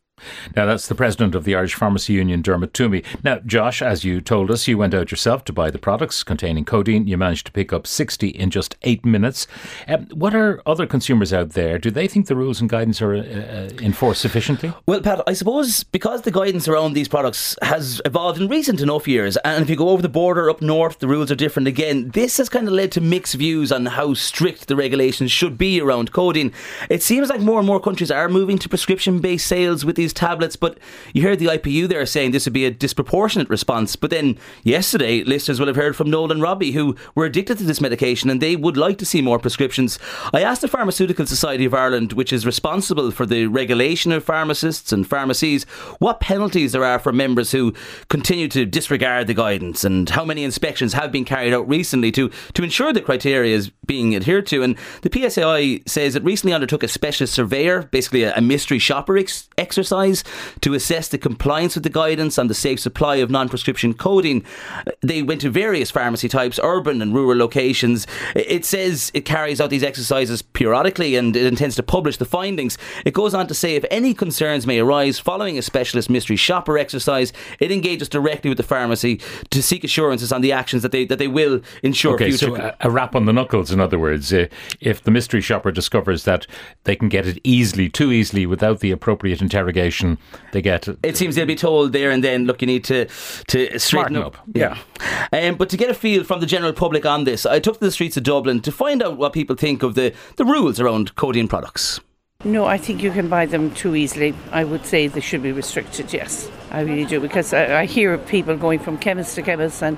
now, 0.57 0.67
that's 0.67 0.89
the 0.89 0.95
president 0.95 1.35
of 1.35 1.45
the 1.45 1.55
Irish 1.55 1.75
Pharmacy 1.75 2.13
Union, 2.13 2.43
Dermot 2.43 2.75
Toomey. 2.75 3.03
Now, 3.25 3.39
Josh, 3.41 3.83
as 3.83 4.05
you 4.05 4.21
told 4.21 4.51
us, 4.51 4.69
you 4.69 4.79
went 4.79 4.95
out 4.95 5.11
yourself 5.11 5.45
to 5.45 5.53
buy 5.53 5.71
the 5.71 5.79
products 5.79 6.23
containing 6.23 6.65
codeine. 6.65 7.07
You 7.07 7.17
managed 7.17 7.47
to 7.47 7.53
pick 7.53 7.73
up 7.73 7.87
60 7.87 8.29
in 8.29 8.51
just 8.51 8.77
eight 8.83 9.05
minutes. 9.05 9.47
Um, 9.89 10.07
what 10.13 10.35
are 10.35 10.63
other 10.67 10.87
consumers 10.87 11.33
out 11.33 11.51
there? 11.51 11.79
Do 11.79 11.91
they 11.91 12.07
think 12.07 12.27
the 12.27 12.37
rules 12.37 12.61
and 12.61 12.69
guidance 12.69 13.01
are 13.01 13.15
uh, 13.15 13.21
uh, 13.21 13.71
enforced 13.81 14.21
sufficiently? 14.21 14.73
Well, 14.87 15.01
Pat, 15.01 15.23
I 15.27 15.33
suppose 15.33 15.85
because 15.85 16.23
the 16.23 16.31
guidance 16.31 16.69
around 16.69 16.93
these 16.93 17.09
products 17.09 17.57
has 17.63 18.01
evolved 18.05 18.41
in 18.41 18.49
recent 18.49 18.81
enough 18.81 19.09
years, 19.09 19.37
and 19.39 19.63
if 19.63 19.71
you 19.71 19.77
go 19.77 19.89
over 19.89 20.03
the 20.03 20.09
border 20.09 20.51
up 20.51 20.61
north, 20.61 20.99
the 20.99 21.09
rules 21.09 21.31
are 21.31 21.37
different 21.37 21.69
again. 21.69 22.11
This 22.11 22.37
has 22.37 22.49
kind 22.49 22.69
of 22.69 22.75
led 22.75 22.93
to 22.93 23.01
mixed 23.01 23.35
views 23.35 23.73
on 23.73 23.87
how 23.87 24.15
strict 24.15 24.69
the 24.69 24.77
regulations 24.77 25.33
should 25.33 25.57
be 25.57 25.81
around 25.81 26.13
codeine. 26.13 26.53
It 26.91 27.03
seems 27.03 27.29
like 27.29 27.41
more 27.41 27.59
and 27.59 27.67
more 27.67 27.81
countries 27.81 28.11
are 28.11 28.29
moving 28.29 28.59
to 28.59 28.69
prescription 28.69 29.21
based 29.21 29.47
sales 29.47 29.85
with 29.85 29.97
these 29.97 30.13
these 30.13 30.22
tablets. 30.23 30.57
But 30.57 30.79
you 31.13 31.23
heard 31.23 31.41
the 31.41 31.47
IPU 31.47 31.89
there 31.89 32.07
saying 32.07 32.31
this 32.31 32.47
would 32.47 32.53
be 32.53 32.65
a 32.65 32.71
disproportionate 32.71 33.51
response. 33.51 33.97
But 33.97 34.11
then 34.11 34.39
yesterday, 34.63 35.25
listeners 35.25 35.59
will 35.59 35.67
have 35.67 35.77
heard 35.77 35.97
from 35.97 36.11
Noel 36.11 36.31
and 36.31 36.41
Robbie 36.41 36.73
who 36.73 36.97
were 37.15 37.25
addicted 37.25 37.59
to 37.59 37.65
this 37.65 37.81
medication 37.81 38.31
and 38.31 38.41
they 38.41 38.55
would 38.55 38.77
like 38.77 38.99
to 38.99 39.07
see 39.07 39.21
more 39.21 39.41
prescriptions. 39.41 39.99
I 40.33 40.43
asked 40.43 40.63
the 40.63 40.69
Pharmaceutical 40.69 41.27
Society 41.27 41.65
of 41.65 41.75
Ireland, 41.75 42.13
which 42.13 42.33
is 42.33 42.47
responsible 42.47 43.11
for 43.11 43.27
the 43.27 43.47
regulation 43.47 44.13
of 44.13 44.25
pharmacists 44.25 44.93
and 44.93 45.07
pharmacies, 45.07 45.65
what 45.99 46.21
penalties 46.21 46.73
there 46.73 46.85
are 46.85 47.01
for 47.01 47.13
members 47.13 47.51
who 47.51 47.75
continue 48.09 48.49
to 48.49 48.65
disregard 48.65 49.27
the 49.27 49.35
guidance 49.35 49.83
and 49.85 50.09
how 50.11 50.25
many 50.25 50.45
inspections 50.45 50.93
have 50.93 51.11
been 51.11 51.25
carried 51.25 51.53
out 51.53 51.69
recently 51.69 52.13
to, 52.13 52.31
to 52.55 52.63
ensure 52.63 52.93
the 52.93 53.01
criteria 53.01 53.57
is 53.57 53.71
being 53.87 54.15
adhered 54.15 54.47
to. 54.47 54.63
And 54.63 54.79
the 55.03 55.11
PSAI 55.11 55.87
says 55.89 56.15
it 56.15 56.23
recently 56.25 56.55
undertook 56.55 56.85
a 56.85 56.89
specialist 56.89 57.35
surveyor, 57.35 57.83
basically 57.85 58.23
a, 58.23 58.35
a 58.37 58.41
mystery 58.41 58.79
shopper 58.79 59.19
ex- 59.19 59.49
exercise 59.59 60.02
to 60.61 60.75
assess 60.75 61.09
the 61.09 61.19
compliance 61.19 61.75
with 61.75 61.85
the 61.85 61.91
guidance 61.91 62.39
on 62.39 62.49
the 62.49 62.55
safe 62.55 62.81
supply 62.81 63.17
of 63.17 63.31
non 63.31 63.49
prescription 63.49 63.95
codeine. 63.95 64.45
They 65.01 65.23
went 65.23 65.41
to 65.43 65.51
various 65.51 65.91
pharmacy 65.91 66.29
types, 66.29 66.59
urban 66.63 67.01
and 67.01 67.15
rural 67.15 67.39
locations. 67.39 68.07
It 68.35 68.65
says 68.65 69.11
it 69.15 69.25
carries 69.25 69.61
out 69.61 69.71
these 69.71 69.83
exercises 69.83 70.43
periodically 70.43 71.17
and 71.17 71.37
it 71.37 71.47
intends 71.47 71.77
to 71.77 71.83
publish 71.83 72.17
the 72.17 72.25
findings. 72.25 72.79
It 73.05 73.15
goes 73.15 73.35
on 73.35 73.47
to 73.47 73.55
say 73.55 73.77
if 73.77 73.85
any 73.91 74.15
concerns 74.15 74.67
may 74.67 74.79
arise 74.81 75.19
following 75.19 75.59
a 75.59 75.63
specialist 75.63 76.11
mystery 76.11 76.37
shopper 76.37 76.79
exercise, 76.79 77.33
it 77.61 77.71
engages 77.71 78.09
directly 78.09 78.49
with 78.49 78.59
the 78.59 78.65
pharmacy 78.65 79.21
to 79.51 79.63
seek 79.63 79.85
assurances 79.85 80.33
on 80.33 80.41
the 80.41 80.53
actions 80.53 80.83
that 80.83 80.93
they 80.93 81.05
that 81.07 81.19
they 81.19 81.29
will 81.29 81.61
ensure 81.83 82.15
okay, 82.15 82.31
future. 82.31 82.47
So 82.47 82.57
a, 82.57 82.75
a 82.81 82.91
rap 82.91 83.15
on 83.15 83.27
the 83.27 83.33
knuckles, 83.33 83.71
in 83.71 83.81
other 83.81 83.99
words, 83.99 84.33
uh, 84.33 84.47
if 84.81 85.03
the 85.03 85.11
mystery 85.11 85.41
shopper 85.41 85.71
discovers 85.71 86.25
that 86.25 86.47
they 86.85 86.97
can 86.97 87.09
get 87.09 87.27
it 87.27 87.39
easily, 87.45 87.89
too 87.89 88.13
easily, 88.13 88.47
without 88.47 88.81
the 88.81 88.91
appropriate 88.91 89.41
interrogation 89.41 89.92
information 89.93 90.19
they 90.53 90.63
get. 90.63 90.89
It 91.03 91.17
seems 91.17 91.35
they'll 91.35 91.47
be 91.47 91.55
told 91.55 91.93
there 91.93 92.11
and 92.11 92.23
then, 92.23 92.47
look, 92.47 92.61
you 92.63 92.67
need 92.67 92.85
to, 92.85 93.07
to 93.49 93.79
straighten 93.79 94.17
up. 94.17 94.39
up. 94.39 94.49
Yeah. 94.55 94.79
Um, 95.33 95.57
but 95.57 95.69
to 95.71 95.77
get 95.77 95.91
a 95.91 95.95
feel 95.95 96.25
from 96.25 96.41
the 96.41 96.47
general 96.47 96.73
public 96.73 97.07
on 97.07 97.25
this, 97.25 97.47
I 97.47 97.61
took 97.61 97.79
to 97.79 97.85
the 97.85 97.93
streets 97.93 98.17
of 98.17 98.25
Dublin 98.25 98.61
to 98.63 98.73
find 98.73 99.03
out 99.03 99.17
what 99.17 99.33
people 99.33 99.57
think 99.57 99.83
of 99.83 99.95
the, 99.95 100.15
the 100.37 100.45
rules 100.45 100.81
around 100.81 101.15
codeine 101.17 101.49
products. 101.49 102.01
No, 102.45 102.65
I 102.65 102.77
think 102.77 103.03
you 103.03 103.13
can 103.13 103.29
buy 103.29 103.47
them 103.47 103.73
too 103.73 103.95
easily. 103.95 104.35
I 104.51 104.65
would 104.65 104.85
say 104.85 105.07
they 105.07 105.21
should 105.21 105.43
be 105.43 105.53
restricted, 105.53 106.13
yes. 106.13 106.51
I 106.73 106.81
really 106.81 107.05
do, 107.05 107.21
because 107.21 107.53
I, 107.53 107.83
I 107.83 107.85
hear 107.87 108.19
people 108.19 108.57
going 108.57 108.81
from 108.81 108.99
chemist 108.99 109.37
to 109.37 109.43
chemist 109.43 109.83
and 109.83 109.97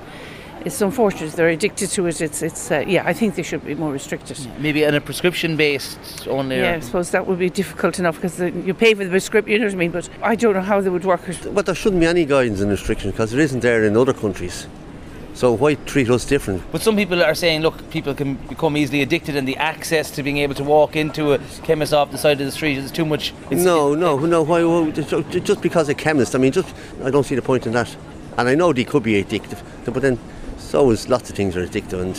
it's 0.65 0.81
unfortunate 0.81 1.33
they're 1.33 1.49
addicted 1.49 1.89
to 1.91 2.07
it. 2.07 2.21
It's 2.21 2.43
it's 2.43 2.71
uh, 2.71 2.85
yeah. 2.87 3.05
I 3.07 3.13
think 3.13 3.35
they 3.35 3.43
should 3.43 3.65
be 3.65 3.75
more 3.75 3.93
restricted. 3.93 4.39
Maybe 4.59 4.87
on 4.87 4.95
a 4.95 5.01
prescription 5.01 5.57
based 5.57 6.27
only. 6.29 6.57
Yeah, 6.57 6.77
I 6.77 6.81
suppose 6.81 7.11
that 7.11 7.27
would 7.27 7.39
be 7.39 7.51
difficult 7.51 7.99
enough 7.99 8.17
because 8.17 8.41
you 8.41 8.75
pay 8.75 8.95
for 8.95 9.05
the 9.05 9.11
prescription. 9.11 9.53
You 9.53 9.59
know 9.59 9.67
what 9.67 9.75
I 9.75 9.77
mean? 9.77 9.91
But 9.91 10.09
I 10.23 10.35
don't 10.35 10.55
know 10.55 10.63
how 10.63 10.81
they 10.81 10.91
would 10.91 11.05
work 11.05 11.29
it. 11.29 11.55
But 11.55 11.67
there 11.67 11.75
shouldn't 11.75 12.01
be 12.01 12.07
any 12.07 12.25
guidance 12.25 12.61
and 12.61 12.71
restrictions 12.71 13.13
because 13.13 13.31
there 13.31 13.41
isn't 13.41 13.61
there 13.61 13.85
in 13.85 13.97
other 13.97 14.15
countries. 14.15 14.67
So 15.35 15.53
why 15.53 15.75
treat 15.75 16.09
us 16.11 16.25
different? 16.25 16.63
But 16.71 16.81
some 16.81 16.95
people 16.95 17.21
are 17.21 17.35
saying, 17.35 17.63
look, 17.63 17.91
people 17.91 18.15
can 18.15 18.35
become 18.35 18.77
easily 18.77 19.03
addicted, 19.03 19.35
and 19.35 19.49
the 19.49 19.57
access 19.57 20.13
to 20.13 20.23
being 20.23 20.39
able 20.39 20.55
to 20.55 20.63
walk 20.63 20.95
into 20.95 21.33
a 21.33 21.39
chemist 21.65 21.93
off 21.93 22.13
the 22.13 22.19
side 22.19 22.41
of 22.41 22.47
the 22.47 22.53
street 22.53 22.79
is 22.79 22.93
too 22.93 23.05
much. 23.05 23.35
It's, 23.51 23.65
no, 23.65 23.97
no, 23.97 24.17
no. 24.19 24.43
Why? 24.43 24.63
Well, 24.63 24.93
just 24.93 25.61
because 25.61 25.89
a 25.89 25.95
chemist? 25.95 26.37
I 26.37 26.39
mean, 26.39 26.53
just 26.53 26.73
I 27.03 27.11
don't 27.11 27.25
see 27.25 27.35
the 27.35 27.43
point 27.43 27.67
in 27.67 27.73
that. 27.73 27.95
And 28.39 28.49
I 28.49 28.55
know 28.55 28.73
they 28.73 28.85
could 28.85 29.03
be 29.03 29.23
addictive, 29.23 29.61
but 29.85 30.03
then 30.03 30.19
so 30.75 30.91
is 30.91 31.09
lots 31.09 31.31
of 31.31 31.37
things 31.37 31.57
are 31.57 31.65
addictive 31.65 32.01
and 32.03 32.17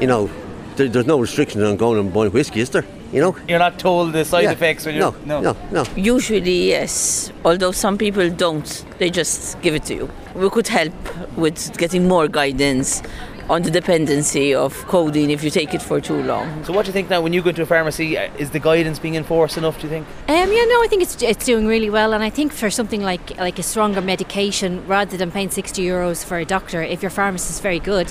you 0.00 0.06
know, 0.06 0.30
there, 0.76 0.88
there's 0.88 1.06
no 1.06 1.18
restriction 1.20 1.62
on 1.62 1.76
going 1.76 1.98
and 2.00 2.10
buying 2.10 2.32
whiskey, 2.32 2.60
is 2.60 2.70
there? 2.70 2.84
You 3.12 3.20
know? 3.20 3.36
You're 3.48 3.58
not 3.58 3.78
told 3.78 4.12
the 4.14 4.24
side 4.24 4.44
Yeah. 4.44 4.52
effects 4.52 4.86
when 4.86 4.94
No, 4.98 5.10
you're 5.10 5.26
no, 5.26 5.40
no, 5.40 5.56
no. 5.72 5.84
Usually, 5.94 6.68
yes. 6.76 7.30
Although 7.44 7.72
some 7.72 7.98
people 7.98 8.30
don't, 8.30 8.68
they 8.98 9.10
just 9.10 9.60
give 9.60 9.74
it 9.74 9.84
to 9.90 9.94
you. 9.94 10.08
We 10.34 10.48
could 10.48 10.68
help 10.68 10.94
with 11.36 11.76
getting 11.76 12.08
more 12.08 12.28
guidance 12.28 13.02
on 13.48 13.62
the 13.62 13.70
dependency 13.70 14.54
of 14.54 14.86
codeine 14.86 15.30
if 15.30 15.42
you 15.42 15.50
take 15.50 15.72
it 15.74 15.82
for 15.82 16.00
too 16.00 16.22
long. 16.22 16.64
So 16.64 16.72
what 16.72 16.84
do 16.84 16.90
you 16.90 16.92
think 16.92 17.08
now 17.08 17.20
when 17.20 17.32
you 17.32 17.42
go 17.42 17.48
into 17.50 17.62
a 17.62 17.66
pharmacy? 17.66 18.18
uh, 18.18 18.30
Is 18.38 18.50
the 18.50 18.60
guidance 18.60 18.98
being 18.98 19.14
enforced 19.14 19.56
enough? 19.56 19.80
Do 19.80 19.86
you 19.86 19.90
think? 19.90 20.06
Um, 20.28 20.52
yeah, 20.52 20.64
no, 20.64 20.82
I 20.82 20.86
think 20.88 21.02
it's 21.02 21.22
it's 21.22 21.44
doing 21.44 21.66
really 21.66 21.90
well, 21.90 22.12
and 22.12 22.22
I 22.22 22.30
think 22.30 22.52
for 22.52 22.70
something 22.70 23.02
like 23.02 23.36
like 23.38 23.58
a 23.58 23.62
stronger 23.62 24.00
medication, 24.00 24.86
rather 24.86 25.16
than 25.16 25.30
paying 25.30 25.50
sixty 25.50 25.82
euros 25.84 26.24
for 26.24 26.38
a 26.38 26.44
doctor, 26.44 26.82
if 26.82 27.02
your 27.02 27.10
pharmacist 27.10 27.50
is 27.52 27.60
very 27.60 27.80
good, 27.80 28.10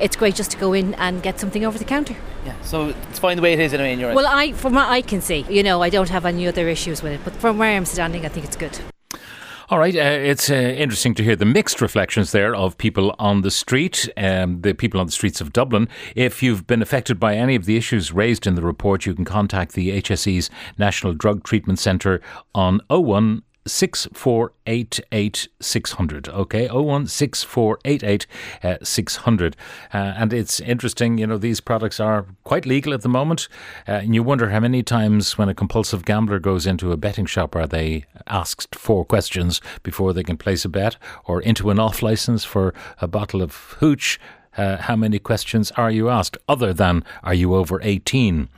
it's 0.00 0.16
great 0.16 0.34
just 0.34 0.50
to 0.50 0.58
go 0.58 0.72
in 0.74 0.94
and 0.94 1.22
get 1.22 1.40
something 1.40 1.64
over 1.64 1.78
the 1.78 1.84
counter. 1.84 2.16
Yeah. 2.44 2.54
So 2.62 2.94
it's 3.08 3.18
fine 3.18 3.36
the 3.36 3.42
way 3.42 3.54
it 3.54 3.60
is 3.60 3.72
anyway. 3.72 3.92
In 3.92 3.98
your 3.98 4.14
Well, 4.14 4.26
I 4.26 4.52
from 4.52 4.74
what 4.74 4.88
I 4.88 5.00
can 5.00 5.20
see, 5.20 5.46
you 5.48 5.62
know, 5.62 5.82
I 5.82 5.90
don't 5.90 6.10
have 6.10 6.26
any 6.26 6.46
other 6.46 6.68
issues 6.68 7.02
with 7.02 7.12
it, 7.12 7.20
but 7.24 7.34
from 7.36 7.58
where 7.58 7.76
I'm 7.76 7.86
standing, 7.86 8.26
I 8.26 8.28
think 8.28 8.44
it's 8.46 8.56
good. 8.56 8.78
All 9.68 9.80
right, 9.80 9.96
uh, 9.96 9.98
it's 9.98 10.48
uh, 10.48 10.54
interesting 10.54 11.12
to 11.16 11.24
hear 11.24 11.34
the 11.34 11.44
mixed 11.44 11.80
reflections 11.80 12.30
there 12.30 12.54
of 12.54 12.78
people 12.78 13.16
on 13.18 13.42
the 13.42 13.50
street, 13.50 14.08
um, 14.16 14.60
the 14.60 14.74
people 14.74 15.00
on 15.00 15.06
the 15.06 15.12
streets 15.12 15.40
of 15.40 15.52
Dublin. 15.52 15.88
If 16.14 16.40
you've 16.40 16.68
been 16.68 16.82
affected 16.82 17.18
by 17.18 17.34
any 17.34 17.56
of 17.56 17.64
the 17.64 17.76
issues 17.76 18.12
raised 18.12 18.46
in 18.46 18.54
the 18.54 18.62
report, 18.62 19.06
you 19.06 19.14
can 19.14 19.24
contact 19.24 19.72
the 19.72 20.00
HSE's 20.00 20.50
National 20.78 21.14
Drug 21.14 21.42
Treatment 21.42 21.80
Centre 21.80 22.20
on 22.54 22.80
01 22.88 23.42
6488 23.66 25.48
600. 25.60 26.28
Okay, 26.28 26.68
01 26.68 27.06
6488 27.06 28.26
uh, 28.62 28.76
600. 28.82 29.56
Uh, 29.92 29.96
and 29.96 30.32
it's 30.32 30.60
interesting, 30.60 31.18
you 31.18 31.26
know, 31.26 31.38
these 31.38 31.60
products 31.60 32.00
are 32.00 32.26
quite 32.44 32.66
legal 32.66 32.94
at 32.94 33.02
the 33.02 33.08
moment. 33.08 33.48
Uh, 33.88 33.92
and 33.92 34.14
you 34.14 34.22
wonder 34.22 34.50
how 34.50 34.60
many 34.60 34.82
times 34.82 35.36
when 35.36 35.48
a 35.48 35.54
compulsive 35.54 36.04
gambler 36.04 36.38
goes 36.38 36.66
into 36.66 36.92
a 36.92 36.96
betting 36.96 37.26
shop 37.26 37.54
are 37.56 37.66
they 37.66 38.04
asked 38.26 38.74
four 38.74 39.04
questions 39.04 39.60
before 39.82 40.12
they 40.12 40.22
can 40.22 40.36
place 40.36 40.64
a 40.64 40.68
bet 40.68 40.96
or 41.24 41.40
into 41.42 41.70
an 41.70 41.78
off 41.78 42.02
license 42.02 42.44
for 42.44 42.74
a 43.00 43.08
bottle 43.08 43.42
of 43.42 43.54
hooch. 43.80 44.18
Uh, 44.56 44.78
how 44.78 44.96
many 44.96 45.18
questions 45.18 45.70
are 45.72 45.90
you 45.90 46.08
asked 46.08 46.38
other 46.48 46.72
than 46.72 47.04
are 47.22 47.34
you 47.34 47.54
over 47.54 47.78
18? 47.82 48.48